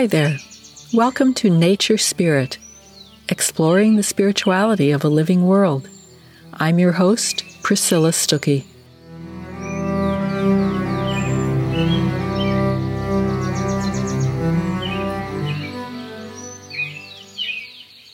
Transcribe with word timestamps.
Hi 0.00 0.06
there. 0.06 0.38
Welcome 0.94 1.34
to 1.34 1.50
Nature 1.50 1.98
Spirit, 1.98 2.56
exploring 3.28 3.96
the 3.96 4.02
spirituality 4.02 4.92
of 4.92 5.04
a 5.04 5.10
living 5.10 5.44
world. 5.44 5.90
I'm 6.54 6.78
your 6.78 6.92
host, 6.92 7.44
Priscilla 7.62 8.10
Stuckey. 8.10 8.64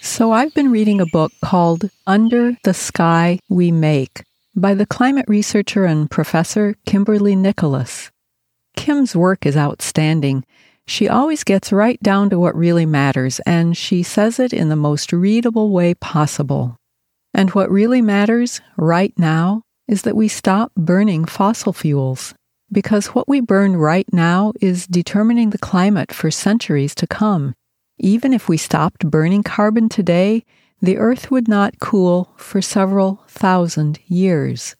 So, 0.01 0.33
I've 0.33 0.53
been 0.55 0.73
reading 0.73 1.01
a 1.01 1.07
book 1.07 1.31
called 1.41 1.89
Under 2.05 2.57
the 2.65 2.75
Sky 2.75 3.39
We 3.49 3.71
Make 3.71 4.25
by 4.57 4.75
the 4.75 4.87
climate 4.87 5.27
researcher 5.29 5.85
and 5.85 6.11
professor 6.11 6.75
Kimberly 6.85 7.37
Nicholas. 7.37 8.11
Kim's 8.75 9.15
work 9.15 9.47
is 9.47 9.57
outstanding. 9.57 10.45
She 10.89 11.09
always 11.09 11.43
gets 11.45 11.73
right 11.73 12.01
down 12.03 12.31
to 12.31 12.39
what 12.39 12.57
really 12.57 12.87
matters, 12.87 13.41
and 13.41 13.77
she 13.77 14.03
says 14.03 14.39
it 14.39 14.53
in 14.53 14.69
the 14.69 14.77
most 14.77 15.13
readable 15.13 15.71
way 15.71 15.95
possible. 15.95 16.77
And 17.35 17.51
what 17.51 17.71
really 17.71 18.01
matters 18.01 18.61
right 18.77 19.13
now 19.19 19.63
is 19.89 20.03
that 20.03 20.17
we 20.17 20.29
stop 20.29 20.73
burning 20.77 21.25
fossil 21.25 21.73
fuels, 21.73 22.35
because 22.71 23.09
what 23.09 23.29
we 23.29 23.41
burn 23.41 23.77
right 23.77 24.07
now 24.13 24.53
is 24.61 24.87
determining 24.87 25.51
the 25.51 25.59
climate 25.59 26.13
for 26.13 26.31
centuries 26.31 26.95
to 26.95 27.07
come. 27.07 27.55
Even 27.99 28.33
if 28.33 28.49
we 28.49 28.57
stopped 28.57 29.11
burning 29.11 29.43
carbon 29.43 29.89
today, 29.89 30.45
the 30.81 30.99
Earth 30.99 31.31
would 31.31 31.49
not 31.49 31.79
cool 31.81 32.33
for 32.37 32.63
several 32.63 33.25
thousand 33.29 33.99
years. 34.07 34.77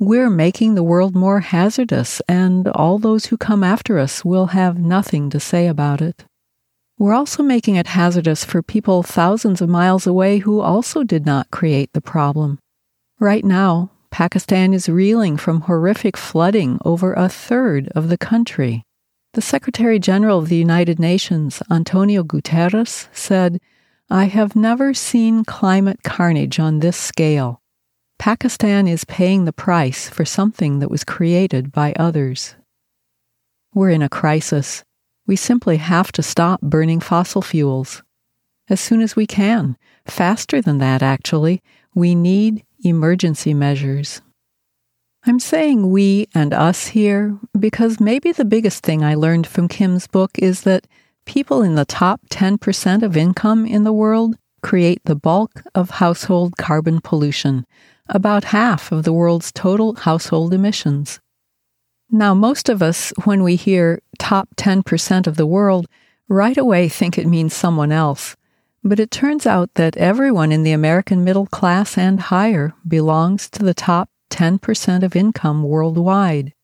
We're 0.00 0.30
making 0.30 0.76
the 0.76 0.84
world 0.84 1.16
more 1.16 1.40
hazardous, 1.40 2.22
and 2.28 2.68
all 2.68 3.00
those 3.00 3.26
who 3.26 3.36
come 3.36 3.64
after 3.64 3.98
us 3.98 4.24
will 4.24 4.46
have 4.46 4.78
nothing 4.78 5.28
to 5.30 5.40
say 5.40 5.66
about 5.66 6.00
it. 6.00 6.24
We're 6.98 7.14
also 7.14 7.42
making 7.42 7.74
it 7.74 7.88
hazardous 7.88 8.44
for 8.44 8.62
people 8.62 9.02
thousands 9.02 9.60
of 9.60 9.68
miles 9.68 10.06
away 10.06 10.38
who 10.38 10.60
also 10.60 11.02
did 11.02 11.26
not 11.26 11.50
create 11.50 11.92
the 11.94 12.00
problem. 12.00 12.60
Right 13.18 13.44
now, 13.44 13.90
Pakistan 14.10 14.72
is 14.72 14.88
reeling 14.88 15.36
from 15.36 15.62
horrific 15.62 16.16
flooding 16.16 16.78
over 16.84 17.12
a 17.12 17.28
third 17.28 17.88
of 17.96 18.08
the 18.08 18.18
country. 18.18 18.84
The 19.34 19.42
Secretary 19.42 19.98
General 19.98 20.38
of 20.38 20.48
the 20.48 20.56
United 20.56 21.00
Nations, 21.00 21.60
Antonio 21.72 22.22
Guterres, 22.22 23.08
said, 23.12 23.60
I 24.08 24.26
have 24.26 24.54
never 24.54 24.94
seen 24.94 25.44
climate 25.44 26.04
carnage 26.04 26.60
on 26.60 26.78
this 26.78 26.96
scale. 26.96 27.60
Pakistan 28.18 28.88
is 28.88 29.04
paying 29.04 29.44
the 29.44 29.52
price 29.52 30.08
for 30.08 30.24
something 30.24 30.80
that 30.80 30.90
was 30.90 31.04
created 31.04 31.70
by 31.70 31.92
others. 31.94 32.56
We're 33.72 33.90
in 33.90 34.02
a 34.02 34.08
crisis. 34.08 34.84
We 35.26 35.36
simply 35.36 35.76
have 35.76 36.10
to 36.12 36.22
stop 36.22 36.60
burning 36.60 37.00
fossil 37.00 37.42
fuels. 37.42 38.02
As 38.68 38.80
soon 38.80 39.00
as 39.00 39.14
we 39.14 39.26
can, 39.26 39.76
faster 40.04 40.60
than 40.60 40.78
that, 40.78 41.02
actually, 41.02 41.62
we 41.94 42.14
need 42.14 42.64
emergency 42.84 43.54
measures. 43.54 44.20
I'm 45.24 45.40
saying 45.40 45.90
we 45.90 46.26
and 46.34 46.54
us 46.54 46.88
here 46.88 47.38
because 47.58 48.00
maybe 48.00 48.32
the 48.32 48.44
biggest 48.44 48.82
thing 48.82 49.04
I 49.04 49.14
learned 49.14 49.46
from 49.46 49.68
Kim's 49.68 50.06
book 50.06 50.32
is 50.38 50.62
that 50.62 50.86
people 51.24 51.62
in 51.62 51.74
the 51.74 51.84
top 51.84 52.20
10% 52.30 53.02
of 53.02 53.16
income 53.16 53.66
in 53.66 53.84
the 53.84 53.92
world 53.92 54.36
create 54.62 55.00
the 55.04 55.16
bulk 55.16 55.62
of 55.74 55.90
household 55.90 56.56
carbon 56.56 57.00
pollution, 57.00 57.66
about 58.08 58.44
half 58.44 58.92
of 58.92 59.04
the 59.04 59.12
world's 59.12 59.52
total 59.52 59.94
household 59.94 60.54
emissions. 60.54 61.20
Now, 62.10 62.34
most 62.34 62.68
of 62.68 62.82
us, 62.82 63.12
when 63.24 63.42
we 63.42 63.56
hear 63.56 64.00
top 64.18 64.48
10% 64.56 65.26
of 65.26 65.36
the 65.36 65.46
world, 65.46 65.86
right 66.28 66.56
away 66.56 66.88
think 66.88 67.18
it 67.18 67.26
means 67.26 67.54
someone 67.54 67.92
else. 67.92 68.36
But 68.82 69.00
it 69.00 69.10
turns 69.10 69.46
out 69.46 69.74
that 69.74 69.96
everyone 69.96 70.52
in 70.52 70.62
the 70.62 70.72
American 70.72 71.24
middle 71.24 71.46
class 71.46 71.98
and 71.98 72.20
higher 72.20 72.72
belongs 72.86 73.50
to 73.50 73.62
the 73.62 73.74
top 73.74 74.08
10% 74.30 75.02
of 75.02 75.16
income 75.16 75.62
worldwide. 75.62 76.54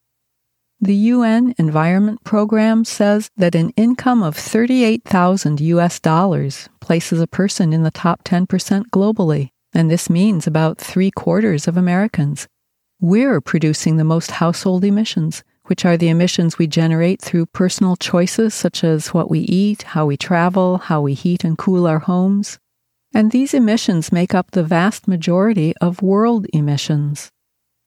The 0.81 0.94
UN 0.94 1.54
Environment 1.59 2.22
Program 2.25 2.84
says 2.84 3.31
that 3.37 3.54
an 3.54 3.71
income 3.71 4.22
of 4.22 4.37
38,000 4.37 5.60
US 5.60 5.99
dollars 5.99 6.69
places 6.81 7.21
a 7.21 7.27
person 7.27 7.72
in 7.72 7.83
the 7.83 7.91
top 7.91 8.22
10% 8.25 8.47
globally, 8.91 9.50
and 9.74 9.90
this 9.90 10.08
means 10.08 10.46
about 10.46 10.78
three 10.78 11.10
quarters 11.10 11.66
of 11.66 11.76
Americans. 11.76 12.46
We're 13.00 13.40
producing 13.40 13.96
the 13.96 14.04
most 14.04 14.30
household 14.30 14.84
emissions, 14.84 15.42
which 15.64 15.84
are 15.84 15.96
the 15.96 16.08
emissions 16.08 16.58
we 16.58 16.66
generate 16.66 17.20
through 17.20 17.46
personal 17.46 17.96
choices 17.96 18.54
such 18.54 18.84
as 18.84 19.12
what 19.12 19.30
we 19.30 19.40
eat, 19.40 19.82
how 19.82 20.06
we 20.06 20.16
travel, 20.16 20.78
how 20.78 21.00
we 21.00 21.14
heat 21.14 21.42
and 21.44 21.58
cool 21.58 21.86
our 21.86 21.98
homes. 21.98 22.58
And 23.12 23.30
these 23.30 23.54
emissions 23.54 24.12
make 24.12 24.34
up 24.34 24.50
the 24.50 24.64
vast 24.64 25.08
majority 25.08 25.74
of 25.80 26.02
world 26.02 26.46
emissions. 26.52 27.30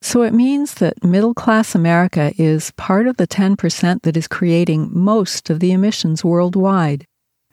So 0.02 0.22
it 0.22 0.34
means 0.34 0.76
that 0.76 1.04
middle 1.04 1.34
class 1.34 1.74
America 1.74 2.32
is 2.38 2.72
part 2.72 3.08
of 3.08 3.18
the 3.18 3.28
10% 3.28 4.04
that 4.04 4.18
is 4.18 4.28
creating 4.28 4.90
most 4.92 5.50
of 5.50 5.60
the 5.60 5.72
emissions 5.72 6.24
worldwide. 6.24 7.06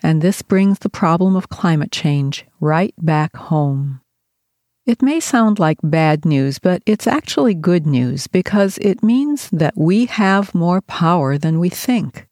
And 0.03 0.21
this 0.21 0.43
brings 0.43 0.81
the 0.81 0.91
problem 0.91 1.35
of 1.35 1.49
climate 1.49 1.91
change 1.91 2.45
right 2.61 2.95
back 2.99 3.35
home. 3.37 4.01
It 4.87 5.03
may 5.03 5.19
sound 5.21 5.59
like 5.59 5.79
bad 5.83 6.25
news, 6.25 6.59
but 6.59 6.83
it's 6.85 7.07
actually 7.07 7.55
good 7.55 7.87
news 7.87 8.27
because 8.27 8.79
it 8.79 9.03
means 9.03 9.49
that 9.51 9.77
we 9.77 10.07
have 10.07 10.55
more 10.55 10.83
power 10.83 11.39
than 11.39 11.59
we 11.59 11.71
think. 11.71 12.27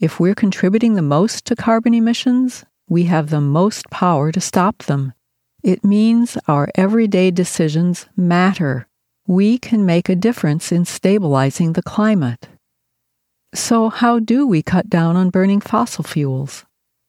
If 0.00 0.18
we're 0.18 0.34
contributing 0.34 0.94
the 0.94 1.02
most 1.02 1.44
to 1.46 1.56
carbon 1.56 1.94
emissions, 1.94 2.64
we 2.88 3.04
have 3.04 3.30
the 3.30 3.40
most 3.40 3.88
power 3.90 4.32
to 4.32 4.40
stop 4.40 4.78
them. 4.84 5.12
It 5.62 5.84
means 5.84 6.36
our 6.48 6.68
everyday 6.74 7.30
decisions 7.30 8.06
matter 8.16 8.88
we 9.26 9.56
can 9.56 9.86
make 9.86 10.08
a 10.08 10.16
difference 10.16 10.70
in 10.70 10.84
stabilizing 10.84 11.72
the 11.72 11.82
climate. 11.82 12.48
So, 13.54 13.88
how 13.88 14.18
do 14.18 14.46
we 14.46 14.62
cut 14.62 14.90
down 14.90 15.16
on 15.16 15.30
burning 15.30 15.60
fossil 15.60 16.04
fuels? 16.04 16.64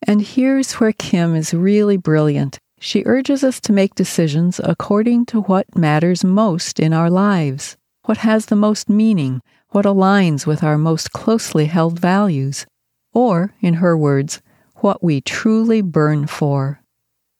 And 0.08 0.22
here's 0.22 0.74
where 0.74 0.94
Kim 0.94 1.36
is 1.36 1.54
really 1.54 1.98
brilliant. 1.98 2.60
She 2.86 3.02
urges 3.08 3.44
us 3.44 3.60
to 3.62 3.74
make 3.74 3.96
decisions 3.96 4.62
according 4.64 5.26
to 5.34 5.42
what 5.42 5.76
matters 5.76 6.24
most 6.24 6.80
in 6.80 6.94
our 6.94 7.10
lives, 7.10 7.78
what 8.04 8.18
has 8.18 8.46
the 8.46 8.56
most 8.56 8.90
meaning, 8.90 9.42
what 9.70 9.86
aligns 9.86 10.46
with 10.46 10.62
our 10.62 10.78
most 10.78 11.12
closely 11.12 11.66
held 11.66 12.00
values, 12.00 12.68
or, 13.12 13.56
in 13.60 13.82
her 13.82 13.98
words, 13.98 14.40
what 14.76 15.04
we 15.04 15.20
truly 15.20 15.82
burn 15.82 16.28
for. 16.28 16.80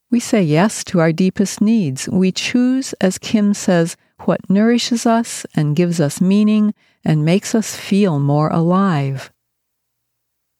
We 0.10 0.20
say 0.20 0.42
yes 0.42 0.84
to 0.86 1.00
our 1.00 1.14
deepest 1.14 1.62
needs. 1.62 2.10
We 2.10 2.32
choose, 2.32 2.94
as 2.94 3.20
Kim 3.20 3.54
says, 3.54 3.96
what 4.22 4.50
nourishes 4.50 5.06
us 5.06 5.46
and 5.56 5.76
gives 5.76 6.02
us 6.02 6.20
meaning 6.20 6.74
and 7.04 7.24
makes 7.24 7.54
us 7.54 7.76
feel 7.76 8.18
more 8.18 8.50
alive. 8.50 9.32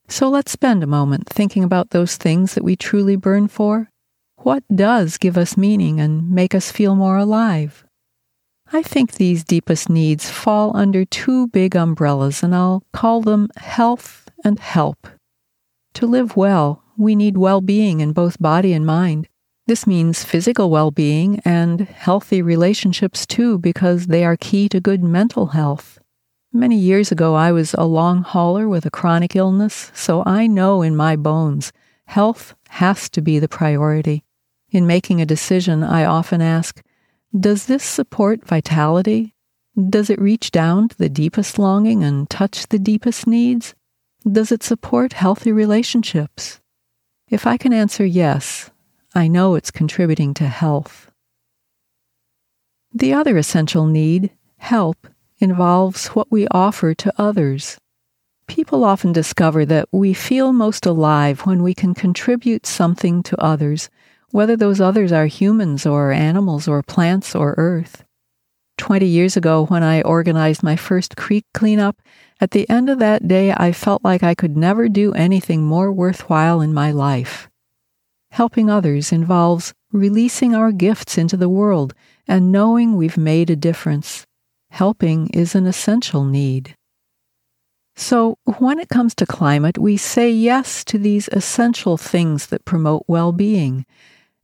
So 0.10 0.30
let's 0.30 0.52
spend 0.52 0.84
a 0.84 0.98
moment 1.00 1.28
thinking 1.28 1.64
about 1.64 1.90
those 1.90 2.18
things 2.18 2.54
that 2.54 2.64
we 2.64 2.76
truly 2.76 3.16
burn 3.16 3.48
for. 3.48 3.90
What 4.46 4.64
does 4.76 5.18
give 5.18 5.40
us 5.40 5.58
meaning 5.58 6.00
and 6.00 6.30
make 6.30 6.54
us 6.54 6.72
feel 6.72 6.96
more 6.96 7.18
alive? 7.18 7.84
I 8.72 8.84
think 8.84 9.14
these 9.14 9.44
deepest 9.44 9.90
needs 9.90 10.30
fall 10.30 10.78
under 10.78 11.04
two 11.04 11.48
big 11.48 11.76
umbrellas, 11.76 12.44
and 12.44 12.54
I'll 12.54 12.84
call 12.94 13.22
them 13.22 13.50
health 13.58 14.30
and 14.44 14.60
help. 14.60 15.08
To 15.96 16.06
live 16.06 16.38
well, 16.38 16.84
we 16.96 17.16
need 17.16 17.38
well 17.40 17.60
being 17.60 18.02
in 18.02 18.14
both 18.14 18.40
body 18.40 18.72
and 18.72 18.86
mind. 18.86 19.28
This 19.66 19.88
means 19.88 20.24
physical 20.24 20.70
well 20.70 20.92
being 20.92 21.40
and 21.44 21.82
healthy 21.82 22.44
relationships 22.44 23.26
too, 23.26 23.58
because 23.58 24.06
they 24.06 24.24
are 24.24 24.38
key 24.38 24.70
to 24.70 24.80
good 24.80 25.04
mental 25.04 25.48
health. 25.48 25.98
Many 26.54 26.78
years 26.78 27.12
ago, 27.12 27.34
I 27.34 27.52
was 27.52 27.74
a 27.74 27.86
long 27.86 28.22
hauler 28.22 28.70
with 28.70 28.86
a 28.86 28.92
chronic 28.92 29.36
illness, 29.36 29.92
so 29.96 30.22
I 30.24 30.46
know 30.46 30.84
in 30.84 30.96
my 30.96 31.16
bones 31.16 31.74
health 32.06 32.54
has 32.70 33.10
to 33.10 33.22
be 33.22 33.40
the 33.40 33.50
priority. 33.50 34.25
In 34.76 34.86
making 34.86 35.22
a 35.22 35.26
decision, 35.26 35.86
I 35.86 36.04
often 36.04 36.42
ask 36.42 36.84
Does 37.34 37.68
this 37.68 37.82
support 37.82 38.46
vitality? 38.46 39.34
Does 39.90 40.10
it 40.10 40.20
reach 40.20 40.52
down 40.52 40.90
to 40.90 40.98
the 40.98 41.08
deepest 41.08 41.58
longing 41.58 42.04
and 42.04 42.30
touch 42.30 42.68
the 42.68 42.78
deepest 42.78 43.26
needs? 43.26 43.74
Does 44.30 44.52
it 44.52 44.64
support 44.64 45.14
healthy 45.14 45.54
relationships? 45.54 46.60
If 47.30 47.48
I 47.48 47.56
can 47.56 47.72
answer 47.72 48.06
yes, 48.06 48.70
I 49.14 49.30
know 49.30 49.56
it's 49.56 49.72
contributing 49.72 50.34
to 50.34 50.48
health. 50.48 51.10
The 52.94 53.14
other 53.14 53.38
essential 53.38 53.86
need, 53.86 54.30
help, 54.58 55.08
involves 55.40 56.08
what 56.08 56.30
we 56.30 56.50
offer 56.50 56.94
to 56.96 57.14
others. 57.18 57.78
People 58.46 58.84
often 58.84 59.14
discover 59.14 59.66
that 59.68 59.88
we 59.94 60.14
feel 60.14 60.52
most 60.52 60.86
alive 60.86 61.46
when 61.46 61.64
we 61.64 61.74
can 61.74 61.94
contribute 61.94 62.66
something 62.66 63.24
to 63.24 63.42
others, 63.42 63.90
whether 64.36 64.58
those 64.58 64.82
others 64.82 65.14
are 65.14 65.28
humans 65.28 65.86
or 65.86 66.12
animals 66.12 66.68
or 66.68 66.84
plants 66.84 67.34
or 67.34 67.56
earth. 67.58 68.04
20 68.78 69.06
years 69.06 69.38
ago 69.38 69.66
when 69.68 69.82
I 69.82 70.02
organized 70.02 70.62
my 70.62 70.76
first 70.76 71.16
creek 71.16 71.46
cleanup, 71.54 72.02
at 72.42 72.52
the 72.52 72.70
end 72.70 72.90
of 72.90 73.00
that 73.00 73.30
day 73.30 73.54
I 73.54 73.72
felt 73.72 74.04
like 74.04 74.24
I 74.24 74.36
could 74.36 74.58
never 74.58 74.90
do 74.90 75.14
anything 75.14 75.64
more 75.64 75.90
worthwhile 75.90 76.60
in 76.60 76.74
my 76.74 76.92
life. 76.92 77.50
Helping 78.32 78.70
others 78.70 79.14
involves 79.14 79.74
releasing 79.94 80.54
our 80.54 80.74
gifts 80.74 81.18
into 81.18 81.38
the 81.38 81.48
world 81.48 81.94
and 82.28 82.52
knowing 82.52 82.98
we've 82.98 83.18
made 83.18 83.50
a 83.50 83.56
difference. 83.56 84.28
Helping 84.70 85.30
is 85.30 85.56
an 85.56 85.66
essential 85.66 86.26
need. 86.26 86.76
So, 87.96 88.38
when 88.60 88.80
it 88.80 88.90
comes 88.90 89.16
to 89.16 89.26
climate, 89.26 89.78
we 89.78 89.96
say 89.96 90.30
yes 90.30 90.84
to 90.84 90.98
these 90.98 91.30
essential 91.30 91.96
things 91.96 92.48
that 92.48 92.66
promote 92.66 93.06
well 93.08 93.32
being. 93.32 93.86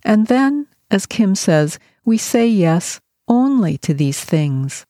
And 0.03 0.27
then, 0.27 0.67
as 0.89 1.05
Kim 1.05 1.35
says, 1.35 1.79
we 2.05 2.17
say 2.17 2.47
yes 2.47 2.99
only 3.27 3.77
to 3.79 3.93
these 3.93 4.23
things. 4.23 4.85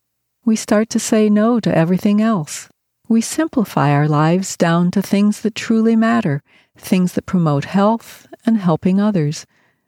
We 0.45 0.55
start 0.55 0.89
to 0.89 0.99
say 0.99 1.29
no 1.29 1.59
to 1.59 1.75
everything 1.75 2.21
else. 2.21 2.69
We 3.07 3.21
simplify 3.21 3.91
our 3.91 4.07
lives 4.07 4.55
down 4.55 4.89
to 4.91 5.01
things 5.01 5.41
that 5.41 5.53
truly 5.53 5.95
matter, 5.95 6.41
things 6.77 7.13
that 7.13 7.25
promote 7.25 7.65
health 7.65 8.25
and 8.45 8.57
helping 8.57 8.99
others, 8.99 9.45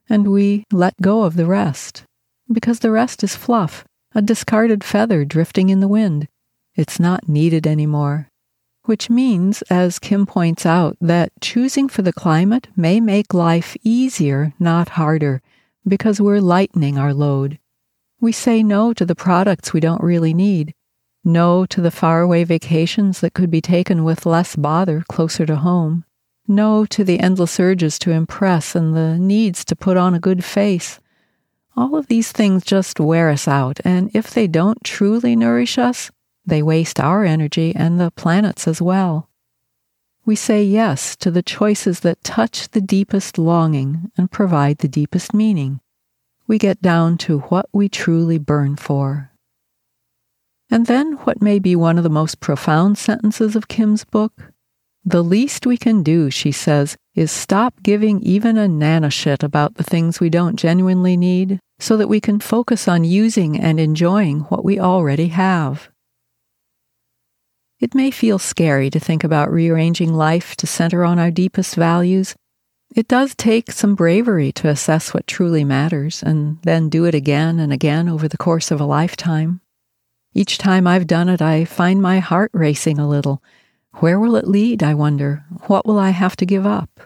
and 0.10 0.28
we 0.28 0.66
let 0.72 1.02
go 1.02 1.24
of 1.24 1.36
the 1.36 1.46
rest. 1.46 2.04
Because 2.52 2.80
the 2.80 2.92
rest 2.92 3.24
is 3.24 3.36
fluff, 3.36 3.86
a 4.14 4.22
discarded 4.22 4.84
feather 4.84 5.24
drifting 5.26 5.70
in 5.70 5.80
the 5.80 5.88
wind. 5.88 6.28
It's 6.76 7.00
not 7.00 7.30
needed 7.30 7.66
anymore. 7.66 8.30
Which 8.86 9.10
means, 9.10 9.62
as 9.64 9.98
Kim 9.98 10.26
points 10.26 10.66
out, 10.66 10.98
that 11.00 11.32
choosing 11.40 11.88
for 11.88 12.02
the 12.02 12.12
climate 12.12 12.68
may 12.76 13.00
make 13.00 13.34
life 13.34 13.78
easier, 13.84 14.54
not 14.60 14.90
harder, 14.90 15.42
because 15.88 16.20
we're 16.20 16.42
lightening 16.42 16.98
our 16.98 17.14
load. 17.14 17.60
We 18.20 18.32
say 18.32 18.62
no 18.62 18.94
to 18.94 19.06
the 19.06 19.16
products 19.16 19.72
we 19.72 19.80
don't 19.80 20.04
really 20.04 20.34
need, 20.34 20.74
no 21.24 21.66
to 21.68 21.80
the 21.80 21.92
faraway 21.92 22.44
vacations 22.44 23.22
that 23.22 23.34
could 23.34 23.50
be 23.50 23.62
taken 23.62 24.04
with 24.04 24.26
less 24.26 24.56
bother 24.56 25.04
closer 25.08 25.46
to 25.46 25.56
home, 25.56 26.04
no 26.48 26.86
to 26.88 27.04
the 27.06 27.20
endless 27.20 27.60
urges 27.60 27.98
to 28.00 28.12
impress 28.12 28.76
and 28.76 28.96
the 28.96 29.18
needs 29.18 29.64
to 29.66 29.76
put 29.76 29.96
on 29.96 30.14
a 30.14 30.20
good 30.20 30.44
face. 30.44 31.00
All 31.78 31.96
of 31.96 32.08
these 32.08 32.32
things 32.32 32.64
just 32.64 33.00
wear 33.00 33.30
us 33.30 33.48
out, 33.48 33.80
and 33.86 34.12
if 34.14 34.32
they 34.32 34.48
don't 34.48 34.84
truly 34.84 35.36
nourish 35.36 35.78
us, 35.78 36.12
they 36.46 36.62
waste 36.62 37.00
our 37.00 37.24
energy 37.24 37.74
and 37.76 38.00
the 38.00 38.12
planet's 38.12 38.68
as 38.68 38.82
well. 38.82 39.30
We 40.26 40.36
say 40.36 40.64
yes 40.64 41.16
to 41.18 41.32
the 41.32 41.44
choices 41.44 42.02
that 42.02 42.24
touch 42.24 42.70
the 42.70 42.82
deepest 42.82 43.38
longing 43.38 44.12
and 44.18 44.32
provide 44.32 44.78
the 44.78 44.88
deepest 44.88 45.34
meaning 45.34 45.82
we 46.48 46.58
get 46.58 46.82
down 46.82 47.18
to 47.18 47.40
what 47.40 47.68
we 47.72 47.88
truly 47.88 48.38
burn 48.38 48.76
for. 48.76 49.32
And 50.70 50.88
then 50.88 51.14
what 51.24 51.42
may 51.42 51.60
be 51.60 51.76
one 51.76 51.98
of 51.98 52.04
the 52.04 52.10
most 52.10 52.40
profound 52.40 52.98
sentences 52.98 53.56
of 53.56 53.68
Kim's 53.68 54.04
book? 54.04 54.52
The 55.06 55.24
least 55.24 55.66
we 55.66 55.78
can 55.78 56.02
do, 56.02 56.30
she 56.30 56.52
says, 56.52 56.96
is 57.14 57.32
stop 57.32 57.84
giving 57.84 58.22
even 58.22 58.58
a 58.58 58.68
nanoshit 58.68 59.44
about 59.44 59.76
the 59.76 59.84
things 59.84 60.20
we 60.20 60.30
don't 60.30 60.56
genuinely 60.56 61.18
need 61.18 61.60
so 61.80 61.98
that 61.98 62.08
we 62.08 62.22
can 62.22 62.40
focus 62.40 62.88
on 62.88 63.04
using 63.04 63.60
and 63.60 63.80
enjoying 63.80 64.42
what 64.42 64.64
we 64.64 64.80
already 64.80 65.28
have. 65.28 65.90
It 67.84 67.94
may 67.94 68.12
feel 68.12 68.40
scary 68.40 68.90
to 68.92 68.98
think 68.98 69.26
about 69.26 69.52
rearranging 69.52 70.14
life 70.14 70.56
to 70.56 70.66
center 70.66 71.04
on 71.04 71.20
our 71.20 71.30
deepest 71.30 71.76
values, 71.76 72.34
it 72.96 73.10
does 73.10 73.36
take 73.36 73.74
some 73.74 73.94
bravery 73.94 74.54
to 74.54 74.70
assess 74.70 75.14
what 75.14 75.28
truly 75.28 75.66
matters 75.66 76.24
and 76.24 76.60
then 76.62 76.88
do 76.88 77.04
it 77.04 77.14
again 77.14 77.60
and 77.60 77.74
again 77.74 78.08
over 78.08 78.30
the 78.30 78.38
course 78.38 78.72
of 78.72 78.80
a 78.80 78.86
lifetime. 78.86 79.60
Each 80.34 80.58
time 80.58 80.88
I've 80.88 81.08
done 81.08 81.28
it, 81.28 81.42
I 81.42 81.66
find 81.66 82.02
my 82.02 82.20
heart 82.20 82.52
racing 82.54 83.00
a 83.00 83.10
little. 83.10 83.44
Where 83.96 84.18
will 84.18 84.38
it 84.38 84.48
lead, 84.48 84.82
I 84.82 84.94
wonder? 84.94 85.44
What 85.68 85.86
will 85.86 86.00
I 86.00 86.12
have 86.12 86.38
to 86.38 86.46
give 86.46 86.66
up? 86.66 87.02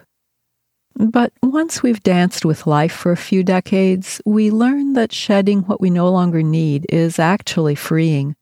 But 0.94 1.34
once 1.42 1.82
we've 1.82 2.04
danced 2.04 2.46
with 2.46 2.68
life 2.68 2.94
for 2.94 3.12
a 3.12 3.18
few 3.18 3.44
decades, 3.44 4.22
we 4.28 4.52
learn 4.52 4.94
that 4.94 5.12
shedding 5.12 5.62
what 5.62 5.82
we 5.82 5.90
no 5.90 6.08
longer 6.12 6.44
need 6.44 6.86
is 6.88 7.18
actually 7.18 7.74
freeing. 7.74 8.36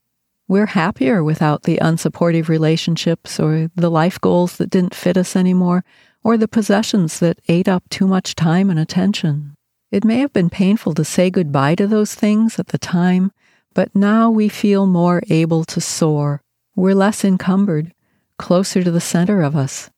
We're 0.48 0.68
happier 0.68 1.24
without 1.24 1.64
the 1.64 1.78
unsupportive 1.78 2.50
relationships 2.50 3.40
or 3.40 3.72
the 3.76 3.90
life 3.90 4.22
goals 4.22 4.58
that 4.58 4.70
didn't 4.70 4.94
fit 4.94 5.18
us 5.18 5.36
anymore 5.36 5.84
or 6.24 6.38
the 6.38 6.48
possessions 6.48 7.20
that 7.20 7.40
ate 7.48 7.68
up 7.68 7.90
too 7.90 8.06
much 8.06 8.36
time 8.36 8.70
and 8.70 8.80
attention. 8.80 9.56
It 9.92 10.04
may 10.04 10.20
have 10.20 10.34
been 10.34 10.52
painful 10.52 10.94
to 10.96 11.06
say 11.06 11.32
goodbye 11.32 11.76
to 11.76 11.88
those 11.88 12.14
things 12.14 12.60
at 12.60 12.68
the 12.68 12.78
time, 12.78 13.32
but 13.74 13.96
now 13.96 14.30
we 14.30 14.48
feel 14.48 14.86
more 14.86 15.24
able 15.30 15.64
to 15.66 15.82
soar. 15.82 16.42
We're 16.76 16.94
less 16.94 17.26
encumbered, 17.26 17.94
closer 18.38 18.84
to 18.84 18.92
the 18.92 19.02
center 19.02 19.42
of 19.42 19.56
us, 19.56 19.90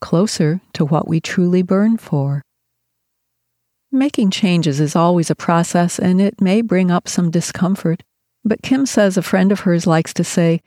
closer 0.00 0.62
to 0.74 0.84
what 0.86 1.08
we 1.08 1.20
truly 1.20 1.62
burn 1.62 1.98
for. 1.98 2.42
Making 3.92 4.30
changes 4.30 4.80
is 4.80 4.96
always 4.96 5.30
a 5.30 5.34
process 5.34 5.98
and 5.98 6.20
it 6.20 6.40
may 6.40 6.62
bring 6.62 6.90
up 6.90 7.08
some 7.08 7.30
discomfort, 7.30 8.02
but 8.44 8.62
Kim 8.62 8.86
says 8.86 9.16
a 9.16 9.22
friend 9.22 9.52
of 9.52 9.60
hers 9.60 9.86
likes 9.86 10.14
to 10.14 10.24
say, 10.24 10.62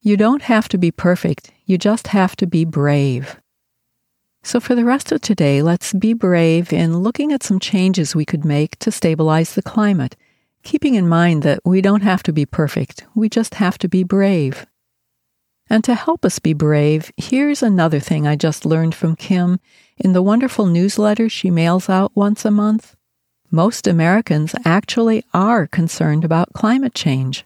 You 0.00 0.16
don't 0.16 0.42
have 0.42 0.68
to 0.68 0.78
be 0.78 0.90
perfect, 0.90 1.52
you 1.64 1.78
just 1.78 2.08
have 2.08 2.36
to 2.36 2.46
be 2.46 2.64
brave. 2.64 3.40
So, 4.42 4.60
for 4.60 4.74
the 4.76 4.84
rest 4.84 5.10
of 5.10 5.20
today, 5.20 5.60
let's 5.60 5.92
be 5.92 6.12
brave 6.12 6.72
in 6.72 6.98
looking 6.98 7.32
at 7.32 7.42
some 7.42 7.58
changes 7.58 8.14
we 8.14 8.24
could 8.24 8.44
make 8.44 8.78
to 8.78 8.92
stabilize 8.92 9.54
the 9.54 9.62
climate, 9.62 10.14
keeping 10.62 10.94
in 10.94 11.08
mind 11.08 11.42
that 11.42 11.60
we 11.64 11.80
don't 11.80 12.02
have 12.02 12.22
to 12.24 12.32
be 12.32 12.46
perfect, 12.46 13.04
we 13.14 13.28
just 13.28 13.54
have 13.54 13.76
to 13.78 13.88
be 13.88 14.04
brave. 14.04 14.66
And 15.68 15.82
to 15.82 15.96
help 15.96 16.24
us 16.24 16.38
be 16.38 16.52
brave, 16.52 17.10
here's 17.16 17.62
another 17.62 17.98
thing 17.98 18.24
I 18.24 18.36
just 18.36 18.64
learned 18.64 18.94
from 18.94 19.16
Kim 19.16 19.58
in 19.96 20.12
the 20.12 20.22
wonderful 20.22 20.66
newsletter 20.66 21.28
she 21.28 21.50
mails 21.50 21.88
out 21.88 22.12
once 22.14 22.44
a 22.44 22.50
month. 22.52 22.94
Most 23.50 23.86
Americans 23.86 24.54
actually 24.64 25.24
are 25.32 25.66
concerned 25.66 26.24
about 26.24 26.52
climate 26.52 26.94
change. 26.94 27.44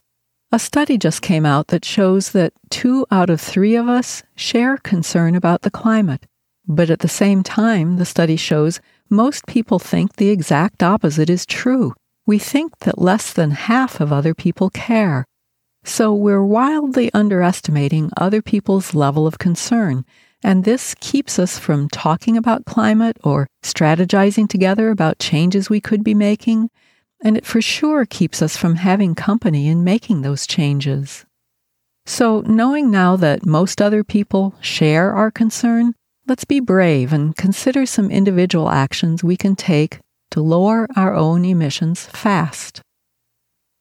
A 0.51 0.59
study 0.59 0.97
just 0.97 1.23
came 1.23 1.47
out 1.47 1.69
that 1.69 1.85
shows 1.85 2.33
that 2.33 2.53
two 2.71 3.07
out 3.11 3.31
of 3.31 3.41
three 3.41 3.77
of 3.77 3.89
us 3.89 4.23
share 4.35 4.79
concern 4.79 5.37
about 5.37 5.63
the 5.63 5.71
climate. 5.71 6.27
But 6.67 6.91
at 6.91 7.01
the 7.01 7.09
same 7.09 7.43
time, 7.43 7.97
the 7.97 8.05
study 8.05 8.37
shows 8.37 8.81
most 9.09 9.47
people 9.47 9.79
think 9.79 10.17
the 10.17 10.31
exact 10.31 10.83
opposite 10.83 11.29
is 11.29 11.45
true. 11.45 11.95
We 12.27 12.39
think 12.39 12.79
that 12.81 13.01
less 13.01 13.33
than 13.33 13.51
half 13.51 14.01
of 14.01 14.13
other 14.13 14.35
people 14.35 14.71
care. 14.71 15.25
So 15.85 16.15
we're 16.15 16.45
wildly 16.45 17.13
underestimating 17.13 18.11
other 18.17 18.43
people's 18.43 18.95
level 18.95 19.27
of 19.27 19.39
concern, 19.39 20.05
and 20.43 20.65
this 20.65 20.95
keeps 21.01 21.39
us 21.39 21.59
from 21.59 21.89
talking 21.89 22.37
about 22.37 22.65
climate 22.65 23.17
or 23.23 23.47
strategizing 23.63 24.49
together 24.49 24.91
about 24.91 25.19
changes 25.19 25.71
we 25.71 25.81
could 25.81 26.03
be 26.03 26.15
making, 26.15 26.71
and 27.23 27.37
it 27.37 27.47
for 27.47 27.61
sure 27.61 28.07
keeps 28.07 28.41
us 28.43 28.57
from 28.57 28.77
having 28.77 29.15
company 29.15 29.69
in 29.69 29.85
making 29.85 30.23
those 30.23 30.47
changes. 30.47 31.25
So, 32.07 32.41
knowing 32.43 32.91
now 32.91 33.17
that 33.17 33.45
most 33.45 33.83
other 33.83 34.03
people 34.03 34.55
share 34.61 35.13
our 35.15 35.31
concern, 35.31 35.95
Let's 36.31 36.45
be 36.45 36.61
brave 36.61 37.13
and 37.13 37.35
consider 37.35 37.87
some 37.87 38.09
individual 38.09 38.69
actions 38.69 39.25
we 39.25 39.37
can 39.37 39.57
take 39.57 39.99
to 40.31 40.41
lower 40.41 40.87
our 40.95 41.13
own 41.13 41.45
emissions 41.45 42.07
fast. 42.07 42.83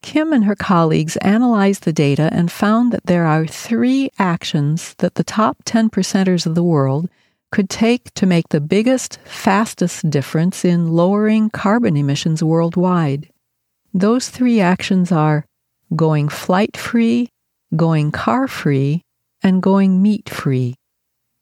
Kim 0.01 0.31
and 0.31 0.45
her 0.45 0.55
colleagues 0.55 1.17
analyzed 1.17 1.83
the 1.83 1.93
data 1.93 2.29
and 2.31 2.51
found 2.51 2.91
that 2.91 3.05
there 3.05 3.25
are 3.25 3.45
three 3.45 4.09
actions 4.17 4.95
that 4.99 5.15
the 5.15 5.23
top 5.23 5.57
10 5.65 5.89
percenters 5.89 6.45
of 6.45 6.55
the 6.55 6.63
world 6.63 7.09
could 7.51 7.69
take 7.69 8.13
to 8.13 8.25
make 8.25 8.49
the 8.49 8.61
biggest, 8.61 9.19
fastest 9.25 10.09
difference 10.09 10.63
in 10.63 10.91
lowering 10.91 11.49
carbon 11.49 11.97
emissions 11.97 12.43
worldwide. 12.43 13.29
Those 13.93 14.29
three 14.29 14.61
actions 14.61 15.11
are 15.11 15.45
going 15.95 16.29
flight 16.29 16.77
free, 16.77 17.29
going 17.75 18.11
car 18.11 18.47
free, 18.47 19.01
and 19.41 19.63
going 19.63 20.01
meat 20.01 20.29
free. 20.29 20.75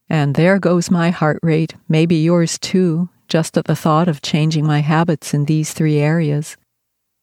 And 0.09 0.35
there 0.35 0.59
goes 0.59 0.89
my 0.89 1.09
heart 1.09 1.39
rate, 1.43 1.75
maybe 1.89 2.15
yours 2.15 2.57
too, 2.57 3.09
just 3.27 3.57
at 3.57 3.65
the 3.65 3.75
thought 3.75 4.07
of 4.07 4.21
changing 4.21 4.65
my 4.65 4.79
habits 4.79 5.33
in 5.33 5.45
these 5.45 5.73
three 5.73 5.97
areas. 5.97 6.55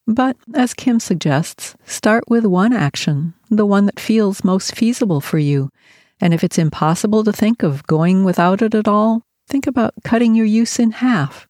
But, 0.06 0.36
as 0.54 0.74
Kim 0.74 1.00
suggests, 1.00 1.76
start 1.86 2.24
with 2.28 2.44
one 2.44 2.72
action, 2.72 3.34
the 3.50 3.64
one 3.64 3.86
that 3.86 3.98
feels 3.98 4.44
most 4.44 4.74
feasible 4.74 5.20
for 5.20 5.38
you. 5.38 5.70
And 6.20 6.34
if 6.34 6.44
it's 6.44 6.58
impossible 6.58 7.24
to 7.24 7.32
think 7.32 7.62
of 7.62 7.86
going 7.86 8.24
without 8.24 8.60
it 8.60 8.74
at 8.74 8.86
all, 8.86 9.22
think 9.48 9.66
about 9.66 9.94
cutting 10.04 10.34
your 10.34 10.46
use 10.46 10.78
in 10.78 10.90
half. 10.90 11.48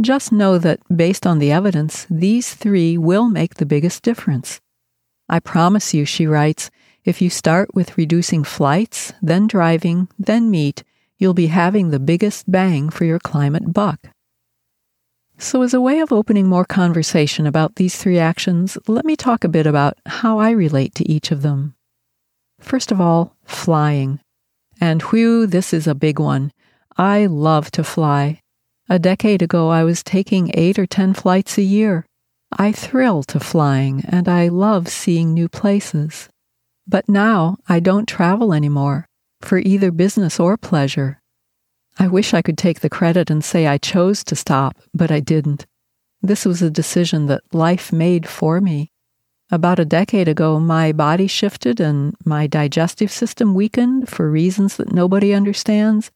Just 0.00 0.30
know 0.30 0.58
that, 0.58 0.80
based 0.94 1.26
on 1.26 1.38
the 1.38 1.50
evidence, 1.50 2.06
these 2.10 2.54
three 2.54 2.96
will 2.96 3.28
make 3.28 3.54
the 3.54 3.66
biggest 3.66 4.02
difference. 4.02 4.60
I 5.28 5.40
promise 5.40 5.92
you, 5.92 6.04
she 6.04 6.26
writes, 6.26 6.70
if 7.04 7.22
you 7.22 7.30
start 7.30 7.74
with 7.74 7.96
reducing 7.96 8.44
flights, 8.44 9.12
then 9.22 9.46
driving, 9.46 10.08
then 10.18 10.50
meat, 10.50 10.84
you'll 11.16 11.34
be 11.34 11.48
having 11.48 11.90
the 11.90 11.98
biggest 11.98 12.50
bang 12.50 12.90
for 12.90 13.04
your 13.06 13.18
climate 13.18 13.72
buck. 13.72 14.10
So, 15.40 15.62
as 15.62 15.72
a 15.72 15.80
way 15.80 16.00
of 16.00 16.12
opening 16.12 16.48
more 16.48 16.64
conversation 16.64 17.46
about 17.46 17.76
these 17.76 17.96
three 17.96 18.18
actions, 18.18 18.76
let 18.88 19.04
me 19.04 19.14
talk 19.14 19.44
a 19.44 19.48
bit 19.48 19.66
about 19.66 19.96
how 20.04 20.40
I 20.40 20.50
relate 20.50 20.96
to 20.96 21.08
each 21.08 21.30
of 21.30 21.42
them. 21.42 21.76
First 22.58 22.90
of 22.90 23.00
all, 23.00 23.36
flying. 23.44 24.18
And 24.80 25.00
whew, 25.02 25.46
this 25.46 25.72
is 25.72 25.86
a 25.86 25.94
big 25.94 26.18
one. 26.18 26.52
I 26.96 27.26
love 27.26 27.70
to 27.72 27.84
fly. 27.84 28.40
A 28.88 28.98
decade 28.98 29.40
ago, 29.40 29.68
I 29.68 29.84
was 29.84 30.02
taking 30.02 30.50
eight 30.54 30.76
or 30.76 30.86
ten 30.86 31.14
flights 31.14 31.56
a 31.56 31.62
year. 31.62 32.04
I 32.50 32.72
thrill 32.72 33.22
to 33.24 33.38
flying 33.38 34.02
and 34.08 34.28
I 34.28 34.48
love 34.48 34.88
seeing 34.88 35.34
new 35.34 35.48
places. 35.48 36.28
But 36.86 37.08
now 37.08 37.58
I 37.68 37.78
don't 37.78 38.08
travel 38.08 38.52
anymore 38.52 39.06
for 39.40 39.58
either 39.58 39.92
business 39.92 40.40
or 40.40 40.56
pleasure. 40.56 41.20
I 42.00 42.06
wish 42.06 42.32
I 42.32 42.42
could 42.42 42.56
take 42.56 42.80
the 42.80 42.88
credit 42.88 43.28
and 43.28 43.42
say 43.42 43.66
I 43.66 43.76
chose 43.76 44.22
to 44.24 44.36
stop, 44.36 44.76
but 44.94 45.10
I 45.10 45.18
didn't. 45.18 45.66
This 46.22 46.44
was 46.44 46.62
a 46.62 46.70
decision 46.70 47.26
that 47.26 47.42
life 47.52 47.92
made 47.92 48.28
for 48.28 48.60
me. 48.60 48.92
About 49.50 49.80
a 49.80 49.84
decade 49.84 50.28
ago, 50.28 50.60
my 50.60 50.92
body 50.92 51.26
shifted 51.26 51.80
and 51.80 52.14
my 52.24 52.46
digestive 52.46 53.10
system 53.10 53.54
weakened 53.54 54.08
for 54.08 54.30
reasons 54.30 54.76
that 54.76 54.92
nobody 54.92 55.32
understands. 55.34 56.12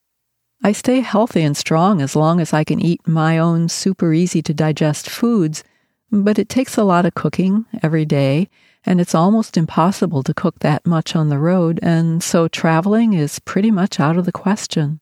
I 0.62 0.70
stay 0.70 1.00
healthy 1.00 1.42
and 1.42 1.56
strong 1.56 2.00
as 2.00 2.14
long 2.14 2.38
as 2.38 2.52
I 2.52 2.62
can 2.62 2.78
eat 2.78 3.08
my 3.08 3.38
own 3.38 3.68
super 3.68 4.12
easy 4.12 4.40
to 4.42 4.54
digest 4.54 5.10
foods, 5.10 5.64
but 6.12 6.38
it 6.38 6.48
takes 6.48 6.76
a 6.76 6.84
lot 6.84 7.06
of 7.06 7.14
cooking 7.14 7.64
every 7.82 8.04
day, 8.04 8.48
and 8.84 9.00
it's 9.00 9.14
almost 9.14 9.56
impossible 9.56 10.22
to 10.22 10.34
cook 10.34 10.60
that 10.60 10.86
much 10.86 11.16
on 11.16 11.28
the 11.28 11.38
road, 11.38 11.80
and 11.82 12.22
so 12.22 12.46
traveling 12.46 13.14
is 13.14 13.40
pretty 13.40 13.72
much 13.72 13.98
out 13.98 14.16
of 14.16 14.26
the 14.26 14.32
question. 14.32 15.00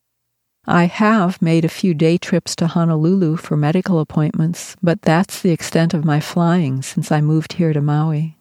I 0.71 0.85
have 0.85 1.43
made 1.43 1.65
a 1.65 1.69
few 1.69 1.95
day 1.95 2.17
trips 2.17 2.55
to 2.55 2.69
Honolulu 2.69 3.39
for 3.39 3.57
medical 3.57 3.99
appointments, 3.99 4.77
but 4.81 5.03
that's 5.03 5.43
the 5.43 5.50
extent 5.50 5.95
of 5.95 6.05
my 6.05 6.21
flying 6.21 6.81
since 6.81 7.11
I 7.11 7.21
moved 7.21 7.55
here 7.55 7.73
to 7.73 7.81
Maui. 7.81 8.39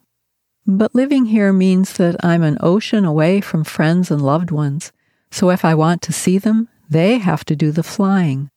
But 0.64 0.94
living 0.94 1.24
here 1.24 1.52
means 1.52 1.94
that 1.94 2.24
I'm 2.24 2.44
an 2.44 2.56
ocean 2.60 3.04
away 3.04 3.40
from 3.40 3.64
friends 3.64 4.12
and 4.12 4.22
loved 4.22 4.52
ones, 4.52 4.92
so 5.32 5.50
if 5.50 5.64
I 5.64 5.74
want 5.74 6.02
to 6.02 6.12
see 6.12 6.38
them, 6.38 6.68
they 6.88 7.18
have 7.18 7.44
to 7.46 7.56
do 7.56 7.72
the 7.72 7.82
flying. 7.82 8.48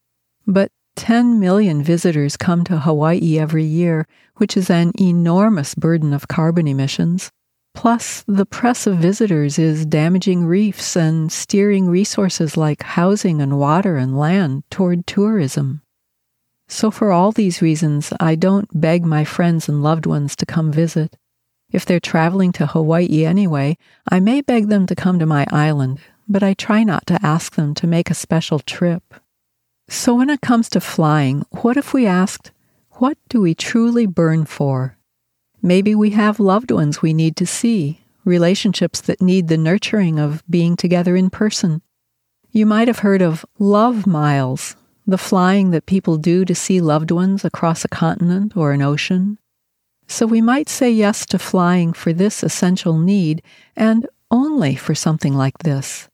But 0.46 0.72
10 0.96 1.39
million 1.39 1.82
visitors 1.82 2.38
come 2.38 2.63
to 2.65 2.77
Hawaii 2.77 3.39
every 3.39 3.65
year, 3.65 4.06
which 4.36 4.56
is 4.56 4.70
an 4.70 4.92
enormous 5.01 5.74
burden 5.74 6.13
of 6.13 6.27
carbon 6.27 6.68
emissions. 6.68 7.32
Plus, 7.74 8.24
the 8.27 8.46
press 8.46 8.86
of 8.88 8.98
visitors 8.98 9.58
is 9.58 9.86
damaging 9.86 10.46
reefs 10.46 10.96
and 10.96 11.32
steering 11.32 11.89
resources 11.89 12.56
like 12.56 12.84
housing 12.84 13.42
and 13.42 13.58
water 13.58 13.98
and 13.98 14.18
land 14.18 14.63
toward 14.70 15.06
tourism. 15.08 15.82
So, 16.68 16.92
for 16.92 17.12
all 17.12 17.32
these 17.32 17.62
reasons, 17.62 18.13
I 18.20 18.36
don't 18.36 18.70
beg 18.80 19.06
my 19.06 19.25
friends 19.25 19.68
and 19.68 19.84
loved 19.84 20.06
ones 20.06 20.36
to 20.38 20.46
come 20.46 20.72
visit. 20.72 21.18
If 21.72 21.86
they're 21.86 22.00
traveling 22.00 22.51
to 22.53 22.68
Hawaii 22.68 23.25
anyway, 23.25 23.77
I 24.10 24.20
may 24.20 24.42
beg 24.42 24.68
them 24.68 24.86
to 24.88 24.96
come 24.96 25.20
to 25.20 25.25
my 25.25 25.46
island, 25.51 26.00
but 26.27 26.44
I 26.44 26.53
try 26.53 26.84
not 26.84 27.06
to 27.08 27.20
ask 27.25 27.56
them 27.56 27.74
to 27.75 27.88
make 27.88 28.10
a 28.10 28.15
special 28.15 28.60
trip. 28.60 29.15
So, 29.89 30.15
when 30.15 30.30
it 30.30 30.42
comes 30.42 30.70
to 30.70 30.80
flying, 30.80 31.46
what 31.50 31.75
if 31.75 31.94
we 31.94 32.06
asked, 32.06 32.51
what 32.94 33.18
do 33.27 33.42
we 33.42 33.56
truly 33.56 34.06
burn 34.06 34.46
for? 34.46 34.98
Maybe 35.65 35.96
we 35.96 36.10
have 36.10 36.41
loved 36.41 36.72
ones 36.72 37.01
we 37.01 37.13
need 37.13 37.38
to 37.38 37.46
see, 37.46 38.01
relationships 38.25 39.00
that 39.00 39.22
need 39.22 39.48
the 39.48 39.58
nurturing 39.58 40.20
of 40.20 40.43
being 40.50 40.75
together 40.75 41.15
in 41.15 41.29
person. 41.29 41.82
You 42.51 42.65
might 42.65 42.89
have 42.89 43.00
heard 43.00 43.22
of 43.22 43.46
love 43.58 44.05
miles, 44.05 44.75
the 45.08 45.17
flying 45.17 45.72
that 45.72 45.86
people 45.86 46.17
do 46.17 46.43
to 46.43 46.53
see 46.53 46.82
loved 46.82 47.12
ones 47.12 47.46
across 47.46 47.86
a 47.86 47.88
continent 47.88 48.58
or 48.58 48.74
an 48.74 48.82
ocean. 48.82 49.38
So 50.05 50.25
we 50.25 50.41
might 50.41 50.67
say 50.67 50.91
yes 50.91 51.25
to 51.27 51.39
flying 51.39 51.93
for 51.93 52.12
this 52.12 52.43
essential 52.43 52.98
need 52.98 53.41
and 53.74 54.05
only 54.29 54.75
for 54.75 54.93
something 54.93 55.34
like 55.34 55.60
this. 55.60 56.10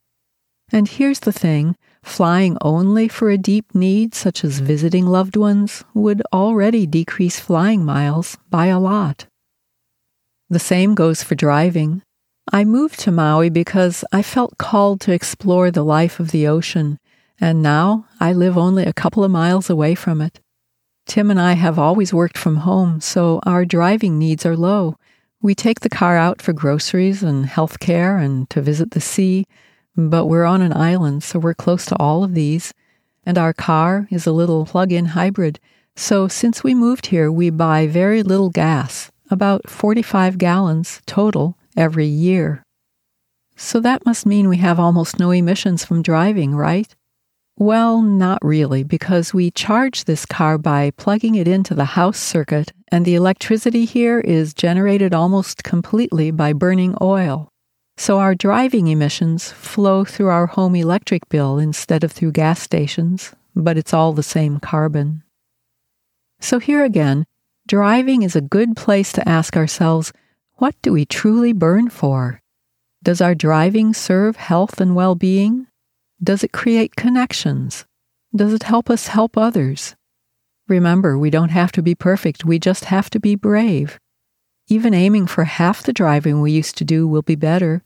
And 0.72 0.88
here's 0.88 1.22
the 1.22 1.34
thing 1.34 1.76
flying 2.04 2.56
only 2.62 3.08
for 3.08 3.32
a 3.32 3.38
deep 3.38 3.74
need, 3.74 4.14
such 4.14 4.44
as 4.44 4.60
visiting 4.60 5.08
loved 5.08 5.36
ones, 5.36 5.84
would 5.96 6.22
already 6.32 6.86
decrease 6.86 7.40
flying 7.40 7.84
miles 7.84 8.38
by 8.52 8.68
a 8.68 8.80
lot. 8.80 9.26
The 10.52 10.58
same 10.58 10.96
goes 10.96 11.22
for 11.22 11.36
driving. 11.36 12.02
I 12.52 12.66
moved 12.66 13.00
to 13.02 13.12
Maui 13.12 13.52
because 13.52 14.04
I 14.12 14.24
felt 14.24 14.58
called 14.58 15.00
to 15.02 15.12
explore 15.12 15.70
the 15.70 15.84
life 15.84 16.20
of 16.20 16.32
the 16.32 16.48
ocean, 16.48 16.98
and 17.40 17.62
now 17.62 18.08
I 18.20 18.34
live 18.34 18.58
only 18.58 18.86
a 18.86 18.94
couple 18.94 19.24
of 19.24 19.30
miles 19.30 19.70
away 19.70 19.94
from 19.94 20.22
it. 20.22 20.40
Tim 21.06 21.30
and 21.30 21.40
I 21.40 21.54
have 21.54 21.78
always 21.78 22.16
worked 22.16 22.36
from 22.36 22.58
home, 22.58 23.00
so 23.00 23.40
our 23.44 23.64
driving 23.64 24.18
needs 24.18 24.44
are 24.44 24.58
low. 24.58 24.98
We 25.40 25.54
take 25.54 25.82
the 25.82 25.90
car 25.90 26.18
out 26.18 26.42
for 26.42 26.52
groceries 26.52 27.22
and 27.22 27.46
health 27.46 27.80
care 27.80 28.18
and 28.18 28.50
to 28.50 28.60
visit 28.60 28.92
the 28.92 29.02
sea, 29.02 29.46
but 29.96 30.26
we're 30.26 30.46
on 30.46 30.64
an 30.64 30.74
island, 30.74 31.22
so 31.22 31.38
we're 31.38 31.54
close 31.54 31.86
to 31.86 31.96
all 31.98 32.24
of 32.24 32.34
these. 32.34 32.74
And 33.24 33.38
our 33.38 33.54
car 33.54 34.08
is 34.10 34.26
a 34.26 34.32
little 34.32 34.66
plug 34.66 34.92
in 34.92 35.06
hybrid, 35.14 35.60
so 35.96 36.28
since 36.28 36.64
we 36.64 36.74
moved 36.74 37.08
here, 37.08 37.32
we 37.32 37.52
buy 37.52 37.86
very 37.86 38.24
little 38.24 38.50
gas 38.50 39.12
about 39.30 39.70
45 39.70 40.38
gallons 40.38 41.02
total 41.06 41.58
every 41.76 42.08
year. 42.08 42.64
So 43.56 43.80
that 43.82 44.06
must 44.06 44.26
mean 44.26 44.48
we 44.48 44.58
have 44.58 44.80
almost 44.80 45.20
no 45.20 45.32
emissions 45.32 45.84
from 45.84 46.02
driving, 46.02 46.56
right? 46.56 46.96
Well, 47.58 48.02
not 48.02 48.40
really, 48.42 48.84
because 48.84 49.34
we 49.34 49.52
charge 49.52 50.06
this 50.06 50.26
car 50.26 50.58
by 50.58 50.92
plugging 50.92 51.36
it 51.36 51.46
into 51.46 51.76
the 51.76 51.84
house 52.00 52.18
circuit, 52.18 52.72
and 52.90 53.04
the 53.04 53.16
electricity 53.16 53.84
here 53.84 54.22
is 54.22 54.54
generated 54.54 55.14
almost 55.14 55.64
completely 55.66 56.32
by 56.32 56.54
burning 56.54 56.96
oil. 57.02 57.50
So 57.98 58.20
our 58.20 58.34
driving 58.34 58.88
emissions 58.88 59.52
flow 59.52 60.06
through 60.06 60.30
our 60.30 60.46
home 60.46 60.74
electric 60.74 61.28
bill 61.28 61.58
instead 61.58 62.06
of 62.06 62.14
through 62.14 62.32
gas 62.32 62.62
stations, 62.62 63.36
but 63.54 63.78
it's 63.78 63.94
all 63.94 64.14
the 64.14 64.24
same 64.24 64.62
carbon. 64.62 65.24
So 66.40 66.60
here 66.60 66.86
again, 66.86 67.26
driving 67.70 68.24
is 68.24 68.36
a 68.36 68.42
good 68.42 68.76
place 68.76 69.14
to 69.14 69.30
ask 69.30 69.56
ourselves 69.56 70.12
what 70.56 70.74
do 70.82 70.92
we 70.92 71.06
truly 71.06 71.54
burn 71.54 71.88
for? 71.88 72.42
Does 73.04 73.22
our 73.22 73.36
driving 73.36 73.94
serve 73.94 74.38
health 74.38 74.82
and 74.82 74.96
well 74.96 75.14
being? 75.14 75.68
Does 76.22 76.44
it 76.44 76.52
create 76.52 76.96
connections? 76.96 77.86
Does 78.36 78.54
it 78.54 78.64
help 78.64 78.90
us 78.90 79.10
help 79.10 79.38
others? 79.38 79.96
Remember, 80.68 81.16
we 81.16 81.30
don't 81.30 81.52
have 81.52 81.72
to 81.74 81.84
be 81.84 81.94
perfect, 81.94 82.44
we 82.44 82.58
just 82.58 82.86
have 82.86 83.08
to 83.12 83.20
be 83.20 83.36
brave. 83.36 84.00
Even 84.68 84.96
aiming 84.96 85.28
for 85.28 85.44
half 85.44 85.84
the 85.84 85.94
driving 85.94 86.42
we 86.42 86.52
used 86.52 86.76
to 86.78 86.84
do 86.84 87.08
will 87.08 87.22
be 87.22 87.36
better. 87.36 87.84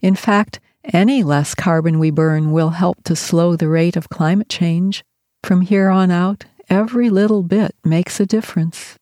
In 0.00 0.14
fact, 0.14 0.60
any 0.84 1.24
less 1.24 1.52
carbon 1.52 1.98
we 1.98 2.12
burn 2.12 2.52
will 2.52 2.70
help 2.70 3.02
to 3.02 3.16
slow 3.16 3.56
the 3.56 3.68
rate 3.68 3.96
of 3.96 4.08
climate 4.08 4.48
change. 4.48 5.02
From 5.42 5.62
here 5.62 5.88
on 5.88 6.12
out, 6.12 6.44
every 6.70 7.10
little 7.10 7.42
bit 7.42 7.74
makes 7.84 8.20
a 8.20 8.26
difference. 8.26 8.96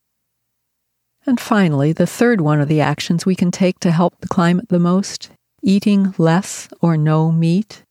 And 1.26 1.40
finally, 1.40 1.92
the 1.92 2.06
third 2.06 2.40
one 2.40 2.60
of 2.60 2.68
the 2.68 2.80
actions 2.80 3.24
we 3.24 3.34
can 3.34 3.50
take 3.50 3.80
to 3.80 3.90
help 3.90 4.20
the 4.20 4.28
climate 4.28 4.68
the 4.68 4.78
most 4.78 5.30
eating 5.62 6.14
less 6.18 6.68
or 6.82 6.96
no 6.96 7.32
meat. 7.32 7.84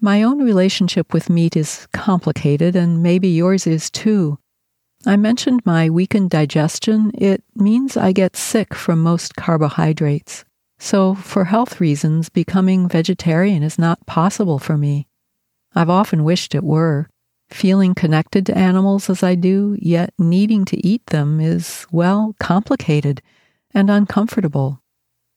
My 0.00 0.22
own 0.22 0.42
relationship 0.42 1.12
with 1.12 1.28
meat 1.28 1.56
is 1.56 1.86
complicated, 1.92 2.74
and 2.74 3.02
maybe 3.02 3.28
yours 3.28 3.66
is 3.66 3.90
too. 3.90 4.38
I 5.04 5.16
mentioned 5.16 5.64
my 5.64 5.90
weakened 5.90 6.30
digestion. 6.30 7.12
It 7.14 7.44
means 7.54 7.96
I 7.96 8.12
get 8.12 8.36
sick 8.36 8.74
from 8.74 9.02
most 9.02 9.36
carbohydrates. 9.36 10.44
So, 10.78 11.14
for 11.14 11.44
health 11.44 11.80
reasons, 11.80 12.28
becoming 12.28 12.88
vegetarian 12.88 13.62
is 13.62 13.78
not 13.78 14.04
possible 14.06 14.58
for 14.58 14.76
me. 14.76 15.06
I've 15.74 15.90
often 15.90 16.24
wished 16.24 16.54
it 16.54 16.64
were. 16.64 17.08
Feeling 17.50 17.94
connected 17.94 18.44
to 18.46 18.58
animals 18.58 19.08
as 19.08 19.22
I 19.22 19.34
do, 19.34 19.76
yet 19.78 20.12
needing 20.18 20.64
to 20.66 20.86
eat 20.86 21.06
them, 21.06 21.40
is, 21.40 21.86
well, 21.90 22.34
complicated 22.40 23.22
and 23.72 23.88
uncomfortable. 23.88 24.82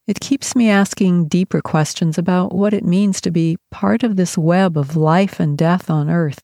It 0.07 0.19
keeps 0.19 0.55
me 0.55 0.69
asking 0.69 1.27
deeper 1.27 1.61
questions 1.61 2.17
about 2.17 2.55
what 2.55 2.73
it 2.73 2.83
means 2.83 3.21
to 3.21 3.31
be 3.31 3.57
part 3.69 4.01
of 4.01 4.15
this 4.15 4.37
web 4.37 4.75
of 4.75 4.95
life 4.95 5.39
and 5.39 5.55
death 5.55 5.89
on 5.89 6.09
earth, 6.09 6.41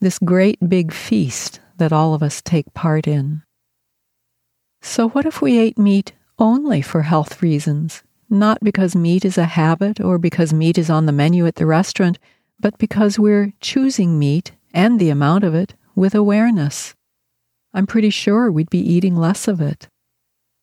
this 0.00 0.18
great 0.18 0.58
big 0.68 0.92
feast 0.92 1.60
that 1.76 1.92
all 1.92 2.14
of 2.14 2.22
us 2.22 2.42
take 2.42 2.74
part 2.74 3.06
in. 3.06 3.42
So, 4.82 5.08
what 5.08 5.26
if 5.26 5.40
we 5.40 5.58
ate 5.58 5.78
meat 5.78 6.12
only 6.40 6.82
for 6.82 7.02
health 7.02 7.40
reasons? 7.40 8.02
Not 8.28 8.58
because 8.62 8.96
meat 8.96 9.24
is 9.24 9.38
a 9.38 9.44
habit 9.44 10.00
or 10.00 10.18
because 10.18 10.52
meat 10.52 10.76
is 10.76 10.90
on 10.90 11.06
the 11.06 11.12
menu 11.12 11.46
at 11.46 11.54
the 11.54 11.66
restaurant, 11.66 12.18
but 12.58 12.76
because 12.78 13.16
we're 13.16 13.52
choosing 13.60 14.18
meat 14.18 14.52
and 14.74 15.00
the 15.00 15.08
amount 15.08 15.44
of 15.44 15.54
it 15.54 15.74
with 15.94 16.14
awareness. 16.14 16.94
I'm 17.72 17.86
pretty 17.86 18.10
sure 18.10 18.50
we'd 18.50 18.68
be 18.68 18.78
eating 18.78 19.16
less 19.16 19.48
of 19.48 19.60
it. 19.60 19.88